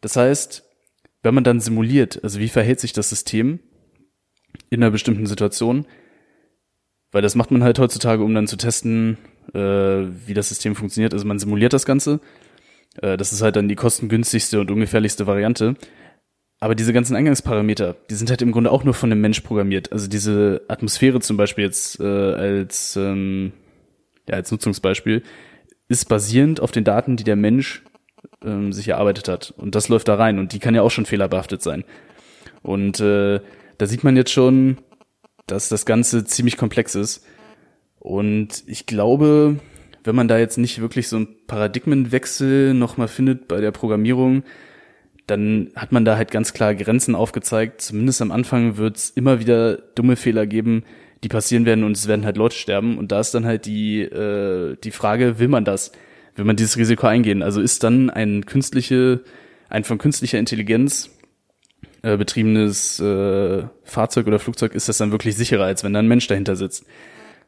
[0.00, 0.64] Das heißt,
[1.22, 3.60] wenn man dann simuliert, also wie verhält sich das System
[4.70, 5.86] in einer bestimmten Situation,
[7.12, 9.16] weil das macht man halt heutzutage, um dann zu testen,
[9.54, 11.12] äh, wie das System funktioniert.
[11.12, 12.20] Also man simuliert das Ganze.
[13.00, 15.74] Äh, das ist halt dann die kostengünstigste und ungefährlichste Variante.
[16.58, 19.92] Aber diese ganzen Eingangsparameter, die sind halt im Grunde auch nur von einem Mensch programmiert.
[19.92, 23.52] Also diese Atmosphäre zum Beispiel jetzt äh, als ähm,
[24.28, 25.22] ja, als Nutzungsbeispiel,
[25.88, 27.84] ist basierend auf den Daten, die der Mensch
[28.44, 29.54] ähm, sich erarbeitet hat.
[29.56, 31.84] Und das läuft da rein und die kann ja auch schon fehlerbehaftet sein.
[32.62, 33.40] Und äh,
[33.78, 34.78] da sieht man jetzt schon,
[35.46, 37.24] dass das Ganze ziemlich komplex ist.
[38.06, 39.56] Und ich glaube,
[40.04, 44.44] wenn man da jetzt nicht wirklich so einen Paradigmenwechsel nochmal findet bei der Programmierung,
[45.26, 47.80] dann hat man da halt ganz klar Grenzen aufgezeigt.
[47.80, 50.84] Zumindest am Anfang wird es immer wieder dumme Fehler geben,
[51.24, 52.96] die passieren werden und es werden halt Leute sterben.
[52.96, 55.90] Und da ist dann halt die, äh, die Frage, will man das?
[56.36, 57.42] Will man dieses Risiko eingehen?
[57.42, 59.24] Also ist dann ein künstliche,
[59.68, 61.10] ein von künstlicher Intelligenz
[62.02, 66.06] äh, betriebenes äh, Fahrzeug oder Flugzeug, ist das dann wirklich sicherer, als wenn da ein
[66.06, 66.86] Mensch dahinter sitzt?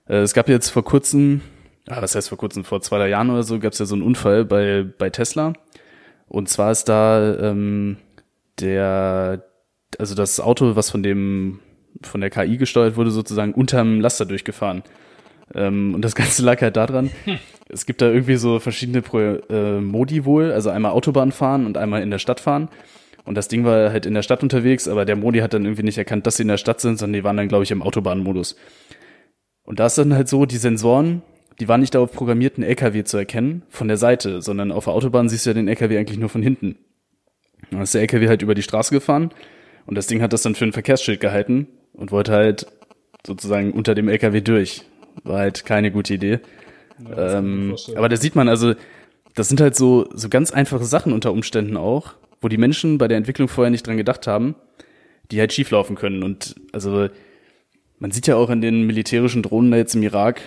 [0.08, 1.40] Äh, es gab jetzt vor kurzem,
[1.88, 3.94] ah, was heißt vor kurzem, vor zwei, drei Jahren oder so, gab es ja so
[3.94, 5.52] einen Unfall bei, bei Tesla.
[6.28, 7.96] Und zwar ist da ähm,
[8.60, 9.44] der,
[9.98, 11.60] also das Auto, was von dem
[12.02, 14.82] von der KI gesteuert wurde, sozusagen unterm Laster durchgefahren.
[15.54, 17.38] Ähm, und das Ganze lag halt daran, hm.
[17.68, 21.76] es gibt da irgendwie so verschiedene Pro äh, Modi wohl, also einmal Autobahn fahren und
[21.76, 22.68] einmal in der Stadt fahren.
[23.24, 25.82] Und das Ding war halt in der Stadt unterwegs, aber der Modi hat dann irgendwie
[25.82, 27.82] nicht erkannt, dass sie in der Stadt sind, sondern die waren dann, glaube ich, im
[27.82, 28.56] Autobahnmodus.
[29.68, 31.20] Und da ist dann halt so, die Sensoren,
[31.60, 34.94] die waren nicht darauf programmiert, einen LKW zu erkennen von der Seite, sondern auf der
[34.94, 36.78] Autobahn siehst du ja den LKW eigentlich nur von hinten.
[37.70, 39.30] Dann ist der LKW halt über die Straße gefahren
[39.84, 42.66] und das Ding hat das dann für ein Verkehrsschild gehalten und wollte halt
[43.26, 44.84] sozusagen unter dem LKW durch.
[45.22, 46.40] War halt keine gute Idee.
[47.06, 48.72] Ja, ähm, aber da sieht man also,
[49.34, 53.06] das sind halt so, so ganz einfache Sachen unter Umständen auch, wo die Menschen bei
[53.06, 54.54] der Entwicklung vorher nicht dran gedacht haben,
[55.30, 56.22] die halt schieflaufen können.
[56.22, 57.10] Und also
[57.98, 60.40] man sieht ja auch in den militärischen Drohnen da jetzt im Irak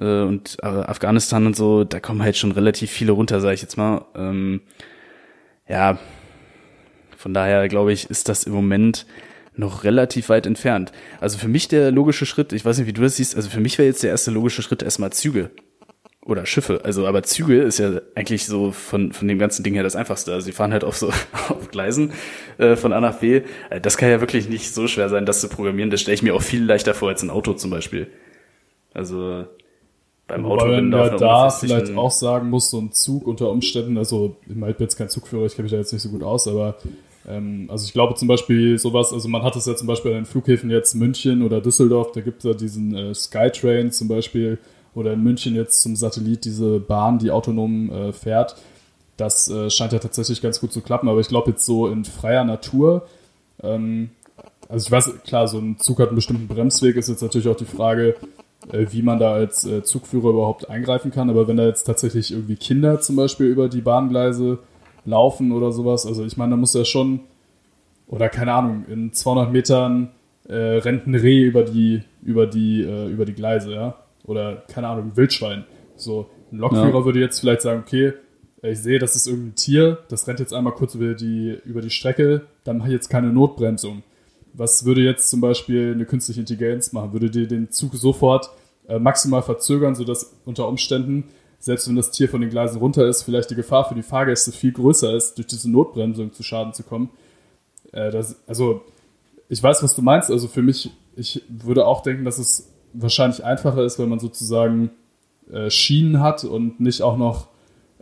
[0.00, 3.62] äh, und äh, Afghanistan und so, da kommen halt schon relativ viele runter, sage ich
[3.62, 4.04] jetzt mal.
[4.14, 4.60] Ähm,
[5.68, 5.98] ja,
[7.16, 9.06] von daher glaube ich, ist das im Moment
[9.56, 10.92] noch relativ weit entfernt.
[11.20, 13.60] Also für mich der logische Schritt, ich weiß nicht, wie du das siehst, also für
[13.60, 15.50] mich wäre jetzt der erste logische Schritt erstmal Züge
[16.26, 16.80] oder Schiffe.
[16.84, 20.32] Also, aber Züge ist ja eigentlich so von, von dem ganzen Ding her das einfachste.
[20.32, 21.08] Also, sie fahren halt auf so,
[21.48, 22.12] auf Gleisen,
[22.58, 23.42] äh, von A nach B.
[23.70, 25.90] Äh, das kann ja wirklich nicht so schwer sein, das zu programmieren.
[25.90, 28.08] Das stelle ich mir auch viel leichter vor als ein Auto zum Beispiel.
[28.92, 29.44] Also,
[30.26, 33.96] beim Wobei Auto man ja da vielleicht auch sagen muss, so ein Zug unter Umständen,
[33.96, 36.08] also, ich meine, ich bin jetzt kein Zugführer, ich kenne mich da jetzt nicht so
[36.08, 36.76] gut aus, aber
[37.28, 40.18] ähm, also ich glaube zum Beispiel sowas, also man hat es ja zum Beispiel an
[40.18, 44.58] den Flughäfen jetzt München oder Düsseldorf, da gibt es ja diesen äh, Skytrain zum Beispiel
[44.96, 48.56] oder in München jetzt zum Satellit diese Bahn, die autonom äh, fährt.
[49.16, 52.04] Das äh, scheint ja tatsächlich ganz gut zu klappen, aber ich glaube jetzt so in
[52.04, 53.06] freier Natur,
[53.62, 54.10] ähm,
[54.68, 57.56] also ich weiß, klar, so ein Zug hat einen bestimmten Bremsweg, ist jetzt natürlich auch
[57.56, 58.16] die Frage,
[58.72, 61.30] äh, wie man da als äh, Zugführer überhaupt eingreifen kann.
[61.30, 64.58] Aber wenn da jetzt tatsächlich irgendwie Kinder zum Beispiel über die Bahngleise
[65.04, 67.20] laufen oder sowas, also ich meine, da muss ja schon,
[68.08, 70.10] oder keine Ahnung, in 200 Metern
[70.48, 73.94] äh, rennt ein Reh über die, über die, äh, über die Gleise, ja.
[74.26, 75.64] Oder keine Ahnung, ein Wildschwein.
[75.96, 77.04] So, ein Lokführer ja.
[77.04, 78.12] würde jetzt vielleicht sagen, okay,
[78.62, 81.90] ich sehe, das ist irgendein Tier, das rennt jetzt einmal kurz über die, über die
[81.90, 84.02] Strecke, dann mache ich jetzt keine Notbremsung.
[84.54, 87.12] Was würde jetzt zum Beispiel eine künstliche Intelligenz machen?
[87.12, 88.50] Würde dir den Zug sofort
[88.88, 91.24] äh, maximal verzögern, sodass unter Umständen,
[91.58, 94.52] selbst wenn das Tier von den Gleisen runter ist, vielleicht die Gefahr für die Fahrgäste
[94.52, 97.10] viel größer ist, durch diese Notbremsung zu Schaden zu kommen?
[97.92, 98.82] Äh, das, also,
[99.48, 100.30] ich weiß, was du meinst.
[100.30, 104.90] Also für mich, ich würde auch denken, dass es wahrscheinlich einfacher ist, wenn man sozusagen
[105.50, 107.48] äh, Schienen hat und nicht auch noch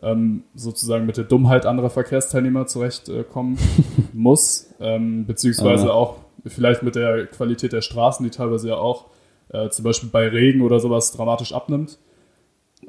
[0.03, 5.95] ähm, sozusagen mit der Dummheit anderer Verkehrsteilnehmer zurechtkommen äh, muss, ähm, beziehungsweise ah.
[5.95, 9.07] auch vielleicht mit der Qualität der Straßen, die teilweise ja auch
[9.49, 11.99] äh, zum Beispiel bei Regen oder sowas dramatisch abnimmt.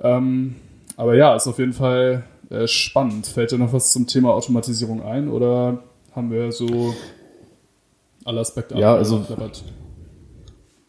[0.02, 0.56] Ähm,
[0.98, 3.28] aber ja, ist auf jeden Fall äh, spannend.
[3.28, 6.94] Fällt dir noch was zum Thema Automatisierung ein oder haben wir so
[8.26, 9.26] alle Aspekte ja, also,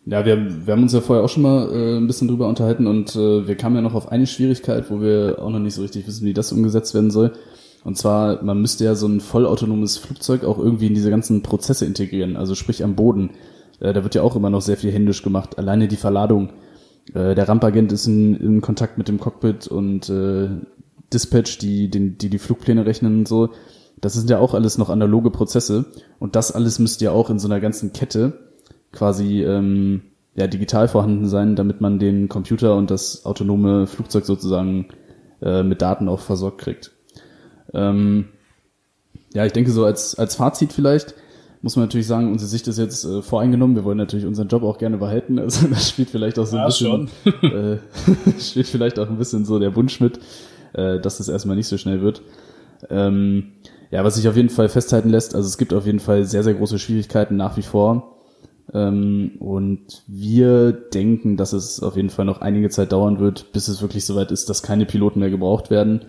[0.06, 2.86] ja, wir, wir haben uns ja vorher auch schon mal äh, ein bisschen drüber unterhalten
[2.86, 5.82] und äh, wir kamen ja noch auf eine Schwierigkeit, wo wir auch noch nicht so
[5.82, 7.32] richtig wissen, wie das umgesetzt werden soll.
[7.82, 11.86] Und zwar, man müsste ja so ein vollautonomes Flugzeug auch irgendwie in diese ganzen Prozesse
[11.86, 13.30] integrieren, also sprich am Boden.
[13.80, 15.58] Äh, da wird ja auch immer noch sehr viel händisch gemacht.
[15.58, 16.50] Alleine die Verladung.
[17.12, 20.48] Äh, der Rampagent ist in, in Kontakt mit dem Cockpit und äh,
[21.12, 23.50] Dispatch, die, den, die die Flugpläne rechnen und so.
[24.00, 25.86] Das sind ja auch alles noch analoge Prozesse.
[26.20, 28.45] Und das alles müsste ja auch in so einer ganzen Kette
[28.92, 30.02] quasi ähm,
[30.34, 34.88] ja, digital vorhanden sein, damit man den Computer und das autonome Flugzeug sozusagen
[35.42, 36.92] äh, mit Daten auch versorgt kriegt.
[37.72, 38.26] Ähm,
[39.34, 41.14] ja, ich denke so als, als Fazit vielleicht
[41.66, 43.74] muss man natürlich sagen, unsere Sicht ist jetzt äh, voreingenommen.
[43.74, 45.38] Wir wollen natürlich unseren Job auch gerne behalten.
[45.46, 47.10] Also das spielt vielleicht auch so ein ja, bisschen,
[47.42, 47.78] äh,
[48.40, 50.20] spielt vielleicht auch ein bisschen so der Wunsch mit,
[50.74, 52.22] äh, dass es erstmal nicht so schnell wird.
[52.88, 53.52] Ähm,
[53.90, 56.44] ja, was sich auf jeden Fall festhalten lässt, also es gibt auf jeden Fall sehr,
[56.44, 58.15] sehr große Schwierigkeiten nach wie vor.
[58.72, 63.68] Ähm, und wir denken, dass es auf jeden Fall noch einige Zeit dauern wird, bis
[63.68, 66.02] es wirklich soweit ist, dass keine Piloten mehr gebraucht werden.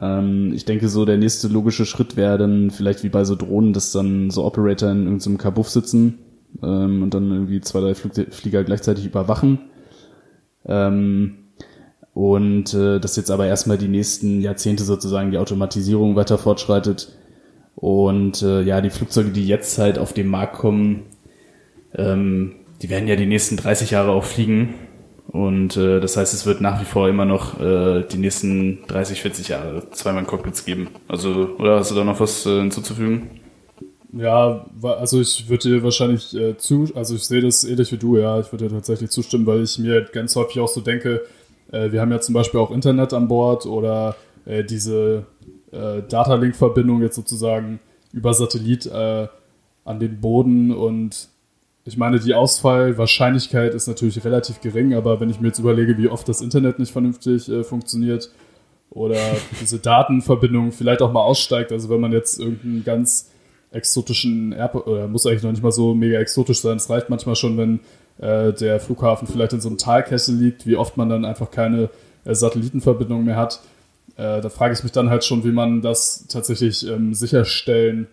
[0.00, 3.72] Ähm, ich denke, so der nächste logische Schritt wäre dann vielleicht wie bei so Drohnen,
[3.72, 6.18] dass dann so Operator in irgendeinem Kabuff sitzen
[6.62, 9.58] ähm, und dann irgendwie zwei, drei Flieger gleichzeitig überwachen.
[12.12, 17.16] Und äh, dass jetzt aber erstmal die nächsten Jahrzehnte sozusagen die Automatisierung weiter fortschreitet.
[17.76, 21.04] Und äh, ja, die Flugzeuge, die jetzt halt auf den Markt kommen,
[21.94, 24.74] ähm, die werden ja die nächsten 30 Jahre auch fliegen.
[25.28, 29.22] Und äh, das heißt, es wird nach wie vor immer noch äh, die nächsten 30,
[29.22, 30.88] 40 Jahre zweimal Cockpits geben.
[31.06, 33.40] Also, oder hast du da noch was äh, hinzuzufügen?
[34.12, 38.16] Ja, also ich würde dir wahrscheinlich äh, zu, also ich sehe das ähnlich wie du,
[38.16, 41.22] ja, ich würde dir tatsächlich zustimmen, weil ich mir ganz häufig auch so denke,
[41.70, 45.26] äh, wir haben ja zum Beispiel auch Internet an Bord oder äh, diese
[45.70, 47.78] äh, Datalink-Verbindung jetzt sozusagen
[48.12, 49.28] über Satellit äh,
[49.84, 51.28] an den Boden und
[51.84, 56.08] ich meine, die Ausfallwahrscheinlichkeit ist natürlich relativ gering, aber wenn ich mir jetzt überlege, wie
[56.08, 58.30] oft das Internet nicht vernünftig äh, funktioniert
[58.90, 59.16] oder
[59.60, 63.30] diese Datenverbindung vielleicht auch mal aussteigt, also wenn man jetzt irgendeinen ganz
[63.72, 67.36] exotischen Airport, oder muss eigentlich noch nicht mal so mega exotisch sein, es reicht manchmal
[67.36, 67.80] schon, wenn
[68.18, 71.88] äh, der Flughafen vielleicht in so einem Talkessel liegt, wie oft man dann einfach keine
[72.24, 73.60] äh, Satellitenverbindung mehr hat.
[74.16, 78.08] Äh, da frage ich mich dann halt schon, wie man das tatsächlich ähm, sicherstellen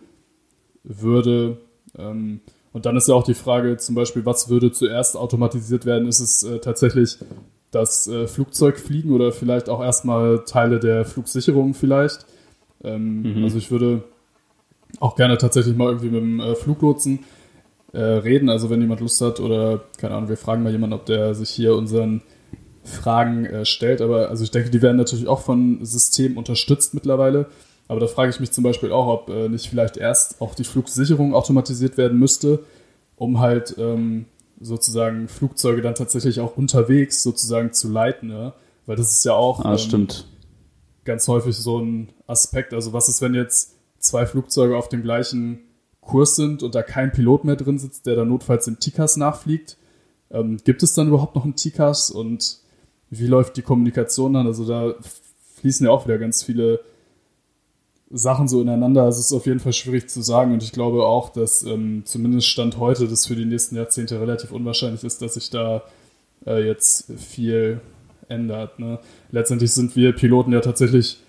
[0.84, 1.58] würde.
[1.98, 2.40] Ähm,
[2.78, 6.08] und dann ist ja auch die Frage zum Beispiel, was würde zuerst automatisiert werden?
[6.08, 7.18] Ist es äh, tatsächlich
[7.72, 12.28] das äh, Flugzeugfliegen oder vielleicht auch erstmal Teile der Flugsicherung vielleicht?
[12.84, 13.44] Ähm, mhm.
[13.44, 14.04] Also ich würde
[15.00, 17.22] auch gerne tatsächlich mal irgendwie mit dem äh, Fluglotsen
[17.94, 18.48] äh, reden.
[18.48, 21.50] Also wenn jemand Lust hat oder keine Ahnung, wir fragen mal jemanden, ob der sich
[21.50, 22.22] hier unseren
[22.84, 24.02] Fragen äh, stellt.
[24.02, 27.48] Aber also ich denke, die werden natürlich auch von Systemen unterstützt mittlerweile.
[27.88, 30.64] Aber da frage ich mich zum Beispiel auch, ob äh, nicht vielleicht erst auch die
[30.64, 32.60] Flugsicherung automatisiert werden müsste,
[33.16, 34.26] um halt ähm,
[34.60, 38.30] sozusagen Flugzeuge dann tatsächlich auch unterwegs sozusagen zu leiten.
[38.30, 38.54] Ja?
[38.86, 40.08] Weil das ist ja auch ah, ähm,
[41.06, 42.74] ganz häufig so ein Aspekt.
[42.74, 45.60] Also was ist, wenn jetzt zwei Flugzeuge auf dem gleichen
[46.02, 49.78] Kurs sind und da kein Pilot mehr drin sitzt, der dann notfalls im TICAS nachfliegt?
[50.30, 52.58] Ähm, gibt es dann überhaupt noch einen TICAS und
[53.10, 54.48] wie läuft die Kommunikation dann?
[54.48, 54.96] Also da
[55.56, 56.82] fließen ja auch wieder ganz viele
[58.10, 59.08] Sachen so ineinander.
[59.08, 62.48] Es ist auf jeden Fall schwierig zu sagen und ich glaube auch, dass ähm, zumindest
[62.48, 65.84] Stand heute das für die nächsten Jahrzehnte relativ unwahrscheinlich ist, dass sich da
[66.46, 67.82] äh, jetzt viel
[68.30, 68.80] ändert.
[68.80, 69.00] Ne?
[69.32, 71.20] Letztendlich sind wir Piloten ja tatsächlich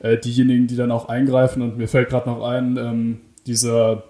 [0.00, 1.62] äh, diejenigen, die dann auch eingreifen.
[1.62, 4.04] Und mir fällt gerade noch ein, ähm, dieser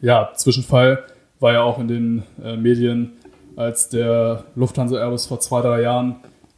[0.00, 1.04] ja, Zwischenfall
[1.40, 3.12] war ja auch in den äh, Medien,
[3.56, 6.16] als der Lufthansa Airbus vor zwei, drei Jahren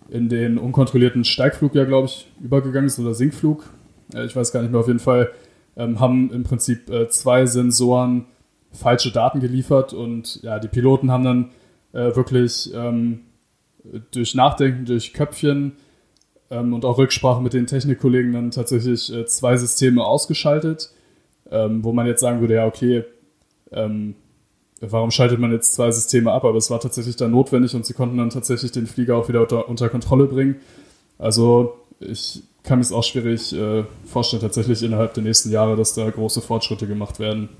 [0.09, 3.65] in den unkontrollierten Steigflug ja, glaube ich, übergegangen ist oder Sinkflug.
[4.13, 5.31] Äh, ich weiß gar nicht mehr, auf jeden Fall
[5.77, 8.27] ähm, haben im Prinzip äh, zwei Sensoren
[8.73, 11.51] falsche Daten geliefert und ja, die Piloten haben dann
[11.93, 13.21] äh, wirklich ähm,
[14.11, 15.73] durch Nachdenken, durch Köpfchen
[16.51, 20.93] ähm, und auch Rücksprache mit den Technikkollegen dann tatsächlich äh, zwei Systeme ausgeschaltet,
[21.51, 23.05] ähm, wo man jetzt sagen würde, ja, okay,
[23.71, 24.15] ähm,
[24.81, 26.45] warum schaltet man jetzt zwei Systeme ab?
[26.45, 29.43] Aber es war tatsächlich dann notwendig und sie konnten dann tatsächlich den Flieger auch wieder
[29.43, 30.57] unter, unter Kontrolle bringen.
[31.19, 35.95] Also ich kann mir es auch schwierig äh, vorstellen, tatsächlich innerhalb der nächsten Jahre, dass
[35.95, 37.51] da große Fortschritte gemacht werden.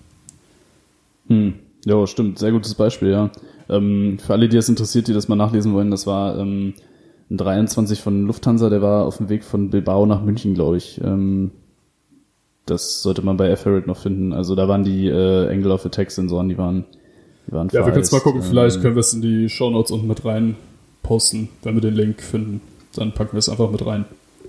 [1.29, 1.55] Hm.
[1.85, 2.39] Ja, stimmt.
[2.39, 3.31] Sehr gutes Beispiel, ja.
[3.69, 6.73] Ähm, für alle, die es interessiert, die das mal nachlesen wollen, das war ähm,
[7.31, 10.99] ein 23 von Lufthansa, der war auf dem Weg von Bilbao nach München, glaube ich.
[11.03, 11.51] Ähm,
[12.65, 14.33] das sollte man bei F-Herald noch finden.
[14.33, 16.87] Also da waren die äh, Angle of Attack Sensoren, die waren,
[17.47, 19.69] die waren Ja, wir können mal gucken, vielleicht ähm, können wir es in die Show
[19.69, 20.57] Notes unten mit rein
[21.03, 22.63] posten, wenn wir den Link finden.
[22.95, 24.07] Dann packen wir es einfach mit rein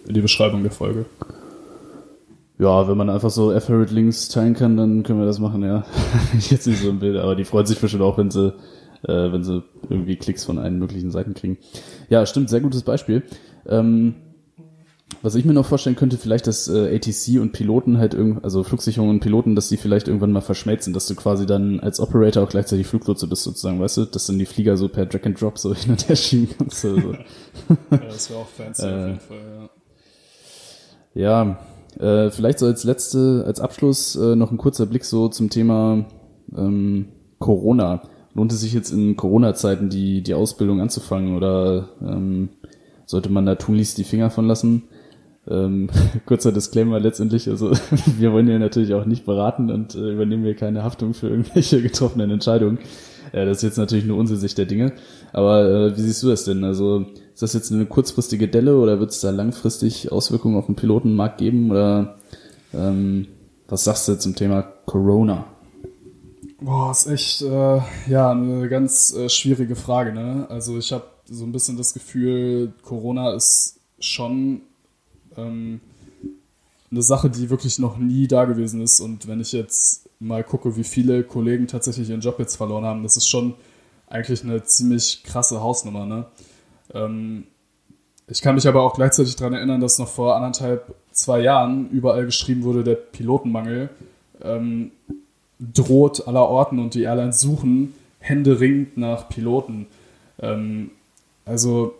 [0.08, 1.06] in die Beschreibung der Folge.
[2.58, 5.86] Ja, wenn man einfach so F-Herald-Links teilen kann, dann können wir das machen, ja.
[6.40, 8.54] Jetzt nicht so ein Bild, aber die freut sich bestimmt auch, wenn sie,
[9.04, 11.58] äh, wenn sie irgendwie Klicks von allen möglichen Seiten kriegen.
[12.10, 13.24] Ja, stimmt, sehr gutes Beispiel.
[13.68, 14.16] Ähm,
[15.22, 18.64] was ich mir noch vorstellen könnte, vielleicht, dass äh, ATC und Piloten halt irgendwie, also
[18.64, 22.44] Flugsicherung und Piloten, dass die vielleicht irgendwann mal verschmelzen, dass du quasi dann als Operator
[22.44, 25.40] auch gleichzeitig Fluglotse bist sozusagen, weißt du, dass dann die Flieger so per Drag and
[25.40, 26.86] Drop so hin und her schieben kannst.
[26.86, 27.14] Also.
[27.14, 29.70] ja, das wäre auch fancy äh, auf jeden Fall, ja.
[31.16, 31.58] Ja,
[31.98, 36.06] äh, vielleicht so als letzte, als Abschluss äh, noch ein kurzer Blick so zum Thema
[36.56, 37.08] ähm,
[37.40, 38.02] Corona.
[38.34, 42.50] Lohnt es sich jetzt in Corona-Zeiten die, die Ausbildung anzufangen oder ähm,
[43.06, 44.84] sollte man da tunlichst die Finger von lassen?
[45.48, 45.90] Ähm,
[46.26, 47.72] kurzer Disclaimer letztendlich, also
[48.18, 51.82] wir wollen ja natürlich auch nicht beraten und äh, übernehmen hier keine Haftung für irgendwelche
[51.84, 52.80] getroffenen Entscheidungen.
[53.32, 54.92] Äh, das ist jetzt natürlich nur unsere Sicht der Dinge.
[55.32, 56.66] Aber äh, wie siehst du das denn?
[56.66, 57.06] Also
[57.36, 61.38] ist das jetzt eine kurzfristige Delle oder wird es da langfristig Auswirkungen auf den Pilotenmarkt
[61.38, 61.70] geben?
[61.70, 62.16] Oder
[62.74, 63.28] ähm,
[63.68, 65.46] was sagst du zum Thema Corona?
[66.62, 70.14] Boah, ist echt äh, ja eine ganz äh, schwierige Frage.
[70.14, 70.48] Ne?
[70.50, 74.62] Also ich habe so ein bisschen das Gefühl, Corona ist schon
[75.36, 75.82] ähm,
[76.90, 79.02] eine Sache, die wirklich noch nie da gewesen ist.
[79.02, 83.04] Und wenn ich jetzt mal gucke, wie viele Kollegen tatsächlich ihren Job jetzt verloren haben,
[83.04, 83.56] das ist schon
[84.08, 86.06] eigentlich eine ziemlich krasse Hausnummer.
[86.06, 86.28] Ne?
[86.96, 87.44] Ähm,
[88.28, 92.26] ich kann mich aber auch gleichzeitig daran erinnern, dass noch vor anderthalb, zwei Jahren überall
[92.26, 93.90] geschrieben wurde, der Pilotenmangel
[94.42, 94.92] ähm,
[95.60, 99.88] droht aller Orten und die Airlines suchen händeringend nach Piloten.
[100.40, 100.92] Ähm,
[101.46, 101.94] also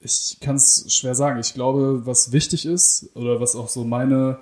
[0.00, 1.38] ich kann es schwer sagen.
[1.40, 4.38] Ich glaube, was wichtig ist oder was auch so meine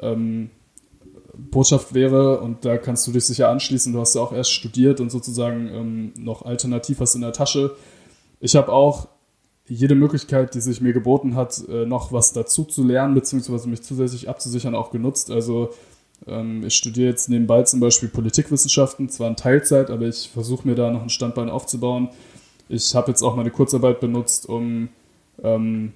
[0.00, 0.50] ähm,
[1.34, 5.00] Botschaft wäre, und da kannst du dich sicher anschließen, du hast ja auch erst studiert
[5.00, 7.76] und sozusagen ähm, noch alternativ was in der Tasche,
[8.40, 9.08] ich habe auch
[9.68, 13.82] jede Möglichkeit, die sich mir geboten hat, äh, noch was dazu zu lernen, beziehungsweise mich
[13.82, 15.30] zusätzlich abzusichern, auch genutzt.
[15.30, 15.70] Also
[16.26, 20.74] ähm, ich studiere jetzt nebenbei zum Beispiel Politikwissenschaften, zwar in Teilzeit, aber ich versuche mir
[20.74, 22.10] da noch ein Standbein aufzubauen.
[22.68, 24.88] Ich habe jetzt auch meine Kurzarbeit benutzt, um
[25.42, 25.92] ähm,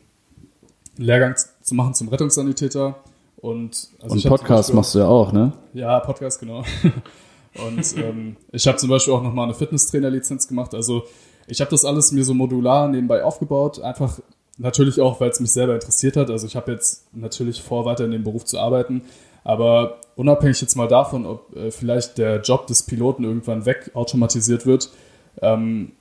[0.97, 2.97] Lehrgang zu machen zum Rettungssanitäter.
[3.36, 5.53] Und, also und Podcast Beispiel, machst du ja auch, ne?
[5.72, 6.62] Ja, Podcast, genau.
[7.66, 10.74] und ähm, ich habe zum Beispiel auch nochmal eine Fitnesstrainer-Lizenz gemacht.
[10.74, 11.05] Also
[11.51, 14.20] ich habe das alles mir so modular nebenbei aufgebaut, einfach
[14.59, 16.30] natürlich auch, weil es mich selber interessiert hat.
[16.30, 19.03] Also ich habe jetzt natürlich vor, weiter in dem Beruf zu arbeiten,
[19.42, 24.90] aber unabhängig jetzt mal davon, ob äh, vielleicht der Job des Piloten irgendwann wegautomatisiert wird,
[25.42, 25.92] ähm,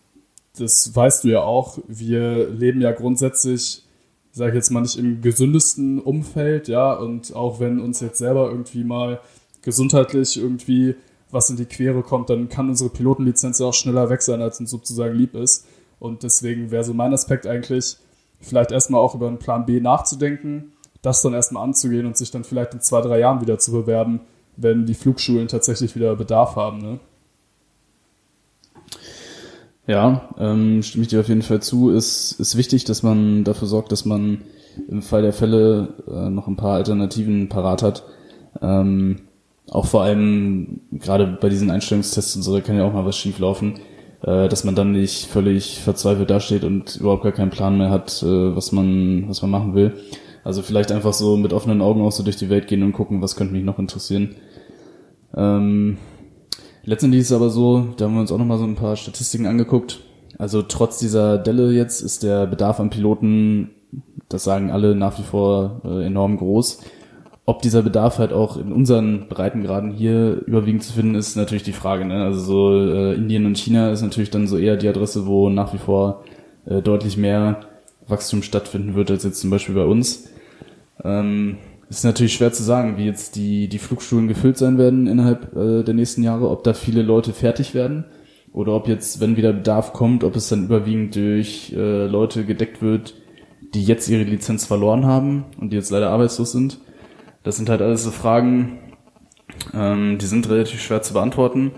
[0.58, 3.84] das weißt du ja auch, wir leben ja grundsätzlich,
[4.32, 8.50] sage ich jetzt mal nicht im gesündesten Umfeld, ja, und auch wenn uns jetzt selber
[8.50, 9.22] irgendwie mal
[9.62, 10.96] gesundheitlich irgendwie
[11.32, 14.60] was in die Quere kommt, dann kann unsere Pilotenlizenz ja auch schneller weg sein, als
[14.60, 15.66] uns sozusagen lieb ist.
[16.00, 17.98] Und deswegen wäre so mein Aspekt eigentlich,
[18.40, 20.72] vielleicht erstmal auch über einen Plan B nachzudenken,
[21.02, 24.22] das dann erstmal anzugehen und sich dann vielleicht in zwei, drei Jahren wieder zu bewerben,
[24.56, 26.80] wenn die Flugschulen tatsächlich wieder Bedarf haben.
[26.80, 27.00] Ne?
[29.88, 31.90] Ja, ähm, stimme ich dir auf jeden Fall zu.
[31.90, 34.42] Ist, ist wichtig, dass man dafür sorgt, dass man
[34.88, 38.04] im Fall der Fälle äh, noch ein paar Alternativen parat hat.
[38.62, 39.22] Ähm,
[39.72, 43.18] auch vor allem gerade bei diesen Einstellungstests und so, da kann ja auch mal was
[43.18, 43.76] schief laufen,
[44.22, 48.24] äh, dass man dann nicht völlig verzweifelt dasteht und überhaupt gar keinen Plan mehr hat,
[48.24, 49.94] äh, was man, was man machen will.
[50.44, 53.22] Also vielleicht einfach so mit offenen Augen auch so durch die Welt gehen und gucken,
[53.22, 54.36] was könnte mich noch interessieren.
[55.36, 55.98] Ähm,
[56.84, 59.46] letztendlich ist es aber so, da haben wir uns auch nochmal so ein paar Statistiken
[59.46, 60.00] angeguckt.
[60.38, 63.72] also trotz dieser Delle jetzt ist der Bedarf an Piloten,
[64.30, 66.82] das sagen alle nach wie vor äh, enorm groß.
[67.50, 71.72] Ob dieser Bedarf halt auch in unseren Breitengraden hier überwiegend zu finden ist, natürlich die
[71.72, 72.06] Frage.
[72.06, 72.24] Ne?
[72.24, 75.74] Also so äh, Indien und China ist natürlich dann so eher die Adresse, wo nach
[75.74, 76.24] wie vor
[76.68, 77.62] äh, deutlich mehr
[78.08, 80.30] Wachstum stattfinden wird als jetzt zum Beispiel bei uns.
[81.04, 81.58] Ähm,
[81.90, 85.82] ist natürlich schwer zu sagen, wie jetzt die, die Flugschulen gefüllt sein werden innerhalb äh,
[85.82, 88.06] der nächsten Jahre, ob da viele Leute fertig werden
[88.54, 92.84] oder ob jetzt, wenn wieder Bedarf kommt, ob es dann überwiegend durch äh, Leute gedeckt
[92.84, 93.16] wird,
[93.74, 96.78] die jetzt ihre Lizenz verloren haben und die jetzt leider arbeitslos sind.
[97.44, 98.80] Das sind halt alles so Fragen,
[99.74, 101.72] ähm, die sind relativ schwer zu beantworten.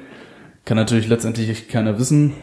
[0.65, 2.33] Kann natürlich letztendlich keiner wissen.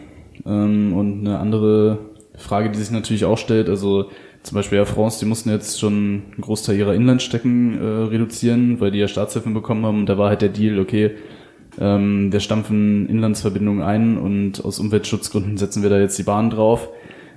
[0.47, 1.99] Ähm, und eine andere
[2.37, 4.11] Frage, die sich natürlich auch stellt, also
[4.43, 8.91] zum Beispiel Air France, die mussten jetzt schon einen Großteil ihrer Inlandstrecken äh, reduzieren, weil
[8.93, 10.01] die ja Staatshilfen bekommen haben.
[10.01, 11.17] Und da war halt der Deal, okay,
[11.81, 16.89] ähm, wir stampfen Inlandsverbindungen ein und aus Umweltschutzgründen setzen wir da jetzt die Bahn drauf.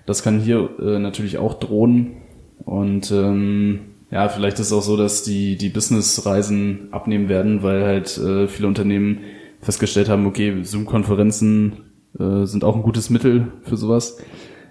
[0.05, 2.17] Das kann hier äh, natürlich auch drohen.
[2.63, 3.79] Und ähm,
[4.11, 8.47] ja, vielleicht ist es auch so, dass die, die Businessreisen abnehmen werden, weil halt äh,
[8.47, 9.21] viele Unternehmen
[9.61, 14.17] festgestellt haben, okay, Zoom-Konferenzen äh, sind auch ein gutes Mittel für sowas.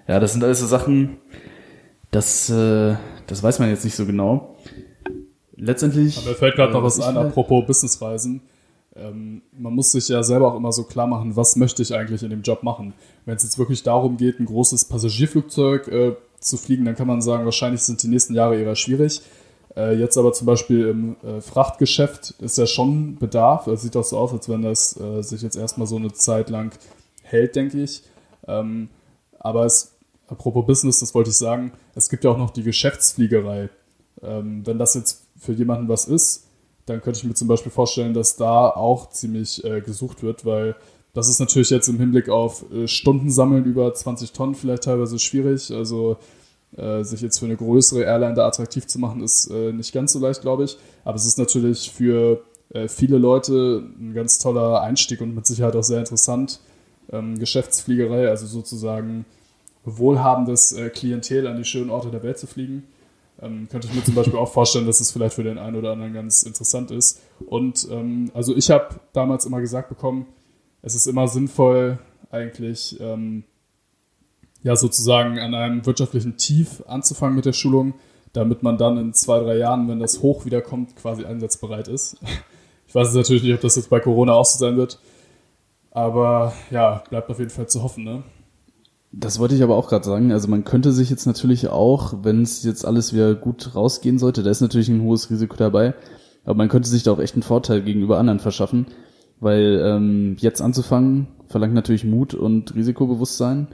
[0.07, 1.17] Ja, das sind alles so Sachen,
[2.11, 4.57] das, äh, das weiß man jetzt nicht so genau.
[5.55, 6.17] Letztendlich.
[6.17, 8.41] Aber mir fällt gerade noch äh, was ein, apropos Businessreisen.
[8.95, 12.23] Ähm, man muss sich ja selber auch immer so klar machen, was möchte ich eigentlich
[12.23, 12.93] in dem Job machen.
[13.25, 17.21] Wenn es jetzt wirklich darum geht, ein großes Passagierflugzeug äh, zu fliegen, dann kann man
[17.21, 19.21] sagen, wahrscheinlich sind die nächsten Jahre eher schwierig.
[19.77, 23.67] Äh, jetzt aber zum Beispiel im äh, Frachtgeschäft ist ja schon Bedarf.
[23.67, 26.49] Es sieht doch so aus, als wenn das äh, sich jetzt erstmal so eine Zeit
[26.49, 26.73] lang
[27.23, 28.03] hält, denke ich.
[28.47, 28.89] Ähm,
[29.39, 29.93] aber es,
[30.27, 33.69] apropos Business, das wollte ich sagen, es gibt ja auch noch die Geschäftsfliegerei.
[34.21, 36.47] Ähm, wenn das jetzt für jemanden was ist,
[36.85, 40.75] dann könnte ich mir zum Beispiel vorstellen, dass da auch ziemlich äh, gesucht wird, weil
[41.13, 45.19] das ist natürlich jetzt im Hinblick auf äh, Stunden sammeln über 20 Tonnen vielleicht teilweise
[45.19, 45.71] schwierig.
[45.71, 46.17] Also
[46.77, 50.13] äh, sich jetzt für eine größere Airline da attraktiv zu machen, ist äh, nicht ganz
[50.13, 50.77] so leicht, glaube ich.
[51.03, 52.41] Aber es ist natürlich für
[52.73, 56.59] äh, viele Leute ein ganz toller Einstieg und mit Sicherheit auch sehr interessant.
[57.11, 59.25] Ähm, Geschäftsfliegerei, also sozusagen
[59.83, 62.83] wohlhabendes äh, Klientel an die schönen Orte der Welt zu fliegen.
[63.41, 65.91] Ähm, könnte ich mir zum Beispiel auch vorstellen, dass es vielleicht für den einen oder
[65.91, 67.19] anderen ganz interessant ist.
[67.47, 70.27] Und ähm, also ich habe damals immer gesagt bekommen,
[70.81, 73.43] es ist immer sinnvoll, eigentlich ähm,
[74.63, 77.95] ja sozusagen an einem wirtschaftlichen Tief anzufangen mit der Schulung,
[78.33, 82.17] damit man dann in zwei, drei Jahren, wenn das hoch wiederkommt, quasi einsatzbereit ist.
[82.87, 84.99] Ich weiß natürlich nicht, ob das jetzt bei Corona auch so sein wird.
[85.91, 88.23] Aber ja, bleibt auf jeden Fall zu hoffen, ne?
[89.13, 90.33] Das wollte ich aber auch gerade sagen.
[90.33, 94.43] Also man könnte sich jetzt natürlich auch, wenn es jetzt alles wieder gut rausgehen sollte,
[94.43, 95.93] da ist natürlich ein hohes Risiko dabei,
[96.43, 98.87] aber man könnte sich da auch echt einen Vorteil gegenüber anderen verschaffen,
[99.41, 103.67] weil ähm, jetzt anzufangen verlangt natürlich Mut und Risikobewusstsein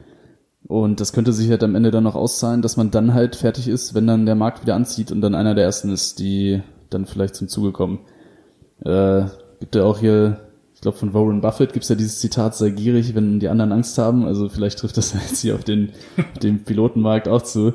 [0.65, 3.67] und das könnte sich halt am Ende dann noch auszahlen, dass man dann halt fertig
[3.67, 7.05] ist, wenn dann der Markt wieder anzieht und dann einer der ersten ist, die dann
[7.05, 7.99] vielleicht zum Zuge kommen.
[8.83, 9.25] Äh,
[9.59, 10.39] gibt ja auch hier
[10.77, 13.97] ich glaube von Warren Buffett gibt's ja dieses Zitat, sei gierig, wenn die anderen Angst
[13.97, 14.25] haben.
[14.25, 17.73] Also vielleicht trifft das jetzt hier auf den, auf den Pilotenmarkt auch zu.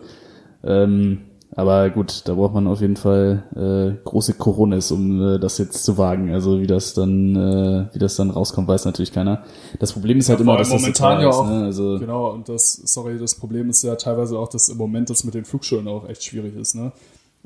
[0.62, 1.22] Ähm,
[1.54, 5.84] aber gut, da braucht man auf jeden Fall äh, große Coronas, um äh, das jetzt
[5.84, 6.32] zu wagen.
[6.32, 9.44] Also wie das dann, äh, wie das dann rauskommt, weiß natürlich keiner.
[9.78, 11.64] Das Problem ist halt ja, immer, dass momentan das so ja auch, ne?
[11.64, 12.30] also genau.
[12.30, 15.44] Und das, sorry, das Problem ist ja teilweise auch, dass im Moment das mit den
[15.44, 16.74] Flugschulen auch echt schwierig ist.
[16.74, 16.92] Ne?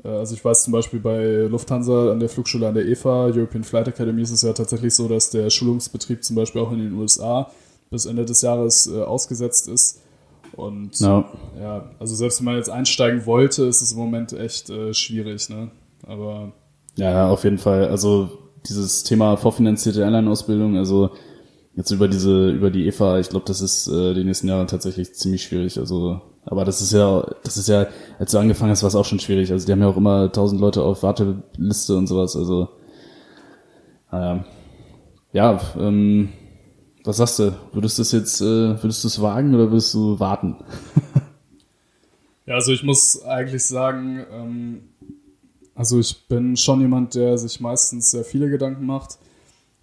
[0.03, 3.65] Äh, also ich weiß zum Beispiel bei Lufthansa an der Flugschule an der EFA, European
[3.65, 6.93] Flight Academy, ist es ja tatsächlich so, dass der Schulungsbetrieb zum Beispiel auch in den
[6.93, 7.51] USA
[7.89, 10.01] bis Ende des Jahres äh, ausgesetzt ist.
[10.57, 11.23] Und no.
[11.61, 15.49] ja, also selbst wenn man jetzt einsteigen wollte, ist es im Moment echt äh, schwierig,
[15.49, 15.69] ne?
[16.05, 16.51] Aber.
[16.95, 17.87] Ja, auf jeden Fall.
[17.89, 18.29] Also
[18.67, 21.11] dieses Thema vorfinanzierte Airline-Ausbildung, also
[21.75, 25.13] jetzt über diese, über die EFA, ich glaube, das ist äh, die nächsten Jahre tatsächlich
[25.13, 25.77] ziemlich schwierig.
[25.77, 27.85] Also aber das ist ja, das ist ja,
[28.17, 29.51] als du angefangen hast, war es auch schon schwierig.
[29.51, 32.35] Also die haben ja auch immer tausend Leute auf Warteliste und sowas.
[32.35, 32.69] Also
[34.11, 34.43] naja.
[35.33, 36.29] ja, ähm,
[37.07, 37.55] was sagst du?
[37.71, 38.45] Würdest du es jetzt, äh,
[38.83, 40.57] würdest du es wagen oder würdest du warten?
[42.45, 44.81] ja, also ich muss eigentlich sagen, ähm,
[45.73, 49.17] also ich bin schon jemand, der sich meistens sehr viele Gedanken macht.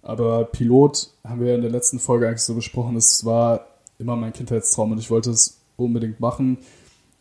[0.03, 3.65] Aber Pilot haben wir ja in der letzten Folge eigentlich so besprochen, es war
[3.97, 6.59] immer mein Kindheitstraum und ich wollte es unbedingt machen.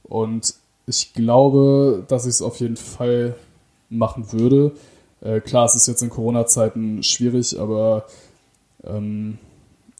[0.02, 0.54] Und
[0.86, 3.36] ich glaube, dass ich es auf jeden Fall
[3.88, 4.72] machen würde.
[5.22, 8.04] Äh, klar, es ist jetzt in Corona-Zeiten schwierig, aber
[8.82, 9.38] ähm,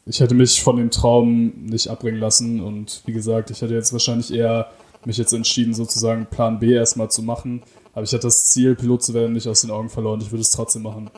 [0.05, 2.61] ich hätte mich von dem Traum nicht abbringen lassen.
[2.61, 4.69] Und wie gesagt, ich hätte jetzt wahrscheinlich eher
[5.05, 7.63] mich jetzt entschieden, sozusagen Plan B erstmal zu machen.
[7.93, 10.21] Aber ich hatte das Ziel, Pilot zu werden, nicht aus den Augen verloren.
[10.21, 11.09] Ich würde es trotzdem machen.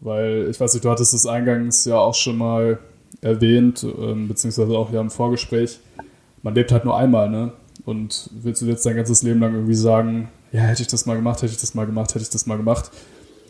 [0.00, 2.78] Weil, ich weiß nicht, du hattest es eingangs ja auch schon mal
[3.20, 5.78] erwähnt, ähm, beziehungsweise auch ja im Vorgespräch
[6.42, 7.52] man lebt halt nur einmal, ne?
[7.84, 11.16] Und willst du jetzt dein ganzes Leben lang irgendwie sagen, ja, hätte ich das mal
[11.16, 12.90] gemacht, hätte ich das mal gemacht, hätte ich das mal gemacht.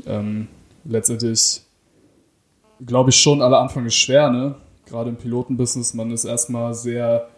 [0.07, 0.49] Ähm,
[0.85, 1.63] letztendlich
[2.87, 4.57] glaube ich schon, aller Anfang ist schwer, ne?
[4.87, 7.29] Gerade im Pilotenbusiness, man ist erstmal sehr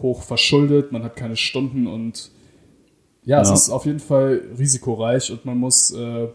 [0.00, 2.30] hoch verschuldet, man hat keine Stunden und
[3.24, 3.42] ja, ja.
[3.42, 6.28] es ist auf jeden Fall risikoreich und man muss äh,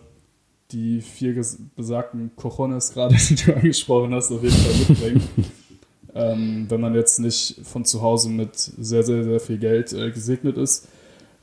[0.71, 1.35] die vier
[1.75, 5.23] besagten Cojones gerade, die du angesprochen hast, auf jeden Fall mitbringen.
[6.15, 10.11] ähm, wenn man jetzt nicht von zu Hause mit sehr, sehr, sehr viel Geld äh,
[10.11, 10.87] gesegnet ist.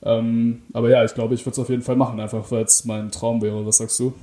[0.02, 2.84] Ähm, aber ja, ich glaube, ich würde es auf jeden Fall machen, einfach weil es
[2.84, 3.64] mein Traum wäre.
[3.64, 4.14] Was sagst du?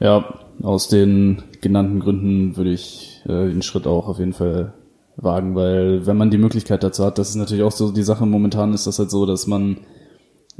[0.00, 4.74] Ja, aus den genannten Gründen würde ich äh, den Schritt auch auf jeden Fall
[5.16, 8.26] wagen, weil wenn man die Möglichkeit dazu hat, das ist natürlich auch so die Sache
[8.26, 9.78] momentan ist das halt so, dass man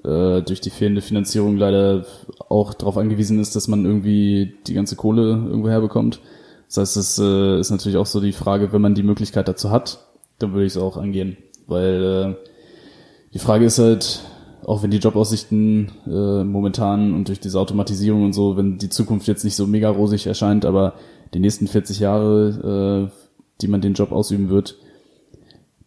[0.05, 2.05] äh, durch die fehlende Finanzierung leider
[2.49, 6.21] auch darauf angewiesen ist, dass man irgendwie die ganze Kohle irgendwo herbekommt.
[6.69, 9.71] Das heißt, es äh, ist natürlich auch so die Frage, wenn man die Möglichkeit dazu
[9.71, 10.07] hat,
[10.39, 11.37] dann würde ich es auch angehen,
[11.67, 12.49] weil äh,
[13.35, 14.21] die Frage ist halt,
[14.65, 19.27] auch wenn die Jobaussichten äh, momentan und durch diese Automatisierung und so, wenn die Zukunft
[19.27, 20.95] jetzt nicht so mega rosig erscheint, aber
[21.35, 23.17] die nächsten 40 Jahre, äh,
[23.61, 24.77] die man den Job ausüben wird,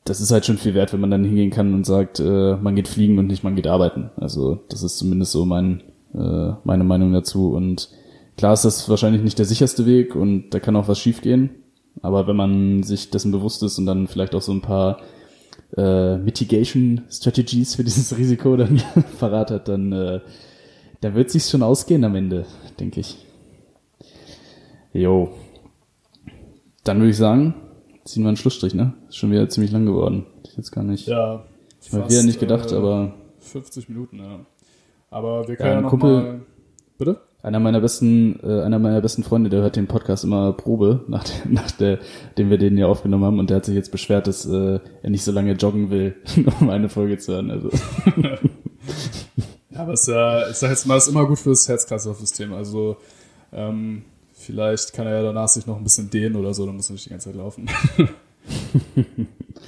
[0.03, 2.76] das ist halt schon viel wert, wenn man dann hingehen kann und sagt, äh, man
[2.76, 4.11] geht fliegen und nicht man geht arbeiten.
[4.17, 5.82] Also das ist zumindest so mein,
[6.13, 7.53] äh, meine Meinung dazu.
[7.53, 7.89] Und
[8.38, 11.49] klar ist das wahrscheinlich nicht der sicherste Weg und da kann auch was schiefgehen.
[12.01, 14.99] Aber wenn man sich dessen bewusst ist und dann vielleicht auch so ein paar
[15.78, 18.78] äh, Mitigation Strategies für dieses Risiko dann
[19.18, 20.20] verrat hat, dann äh,
[21.01, 22.45] da wird sich's schon ausgehen am Ende,
[22.80, 23.18] denke ich.
[24.93, 25.30] Jo.
[26.84, 27.56] Dann würde ich sagen,
[28.06, 28.93] ziehen wir einen Schlussstrich, ne?
[29.10, 30.26] Ist schon wieder ziemlich lang geworden.
[30.43, 31.08] Ich jetzt gar nicht.
[31.08, 31.45] Ja.
[31.82, 34.39] Ich habe wieder nicht gedacht, äh, aber 50 Minuten, ja.
[35.10, 36.41] Aber wir können ja, ja noch Kumpel, mal
[36.97, 37.22] Bitte?
[37.46, 41.24] Einer meiner besten, äh, einer meiner besten Freunde, der hört den Podcast immer Probe, nach,
[41.24, 42.00] der, nach der,
[42.39, 45.10] dem wir den ja aufgenommen haben, und der hat sich jetzt beschwert, dass äh, er
[45.12, 46.16] nicht so lange joggen will,
[46.60, 47.52] um eine Folge zu hören.
[47.52, 47.70] Also.
[49.70, 52.52] ja, aber es ist ja, ich sag jetzt mal, ist immer gut fürs Herz-Kreislauf-System.
[52.52, 52.98] Also
[53.54, 56.89] ähm, vielleicht kann er ja danach sich noch ein bisschen dehnen oder so, dann muss
[56.89, 57.70] er nicht die ganze Zeit laufen.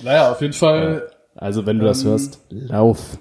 [0.03, 1.11] naja, auf jeden Fall.
[1.35, 3.19] Also wenn du ähm, das hörst, lauf.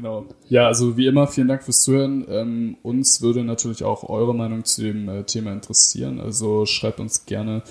[0.00, 0.24] Genau.
[0.48, 2.24] Ja, also wie immer, vielen Dank fürs Zuhören.
[2.30, 6.20] Ähm, uns würde natürlich auch eure Meinung zu dem äh, Thema interessieren.
[6.20, 7.62] Also schreibt uns gerne,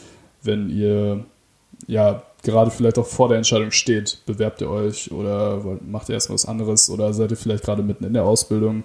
[0.43, 1.25] wenn ihr
[1.87, 6.35] ja gerade vielleicht auch vor der Entscheidung steht, bewerbt ihr euch oder macht ihr erstmal
[6.35, 8.83] was anderes oder seid ihr vielleicht gerade mitten in der Ausbildung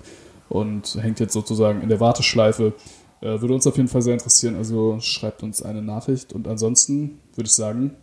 [0.48, 2.72] und hängt jetzt sozusagen in der Warteschleife.
[3.20, 4.56] Äh, würde uns auf jeden Fall sehr interessieren.
[4.56, 7.94] Also schreibt uns eine Nachricht und ansonsten würde ich sagen,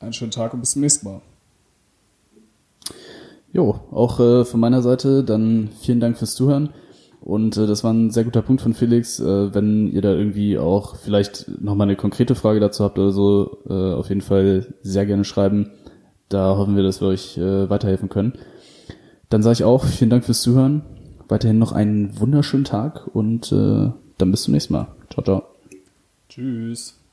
[0.00, 1.22] einen schönen Tag und bis zum nächsten Mal.
[3.52, 6.70] Jo, auch äh, von meiner Seite dann vielen Dank fürs Zuhören.
[7.20, 9.18] Und äh, das war ein sehr guter Punkt von Felix.
[9.18, 13.58] Äh, wenn ihr da irgendwie auch vielleicht nochmal eine konkrete Frage dazu habt oder so,
[13.68, 15.70] äh, auf jeden Fall sehr gerne schreiben.
[16.28, 18.34] Da hoffen wir, dass wir euch äh, weiterhelfen können.
[19.28, 20.82] Dann sage ich auch vielen Dank fürs Zuhören.
[21.28, 24.88] Weiterhin noch einen wunderschönen Tag und äh, dann bis zum nächsten Mal.
[25.10, 25.42] Ciao, ciao.
[26.28, 27.05] Tschüss.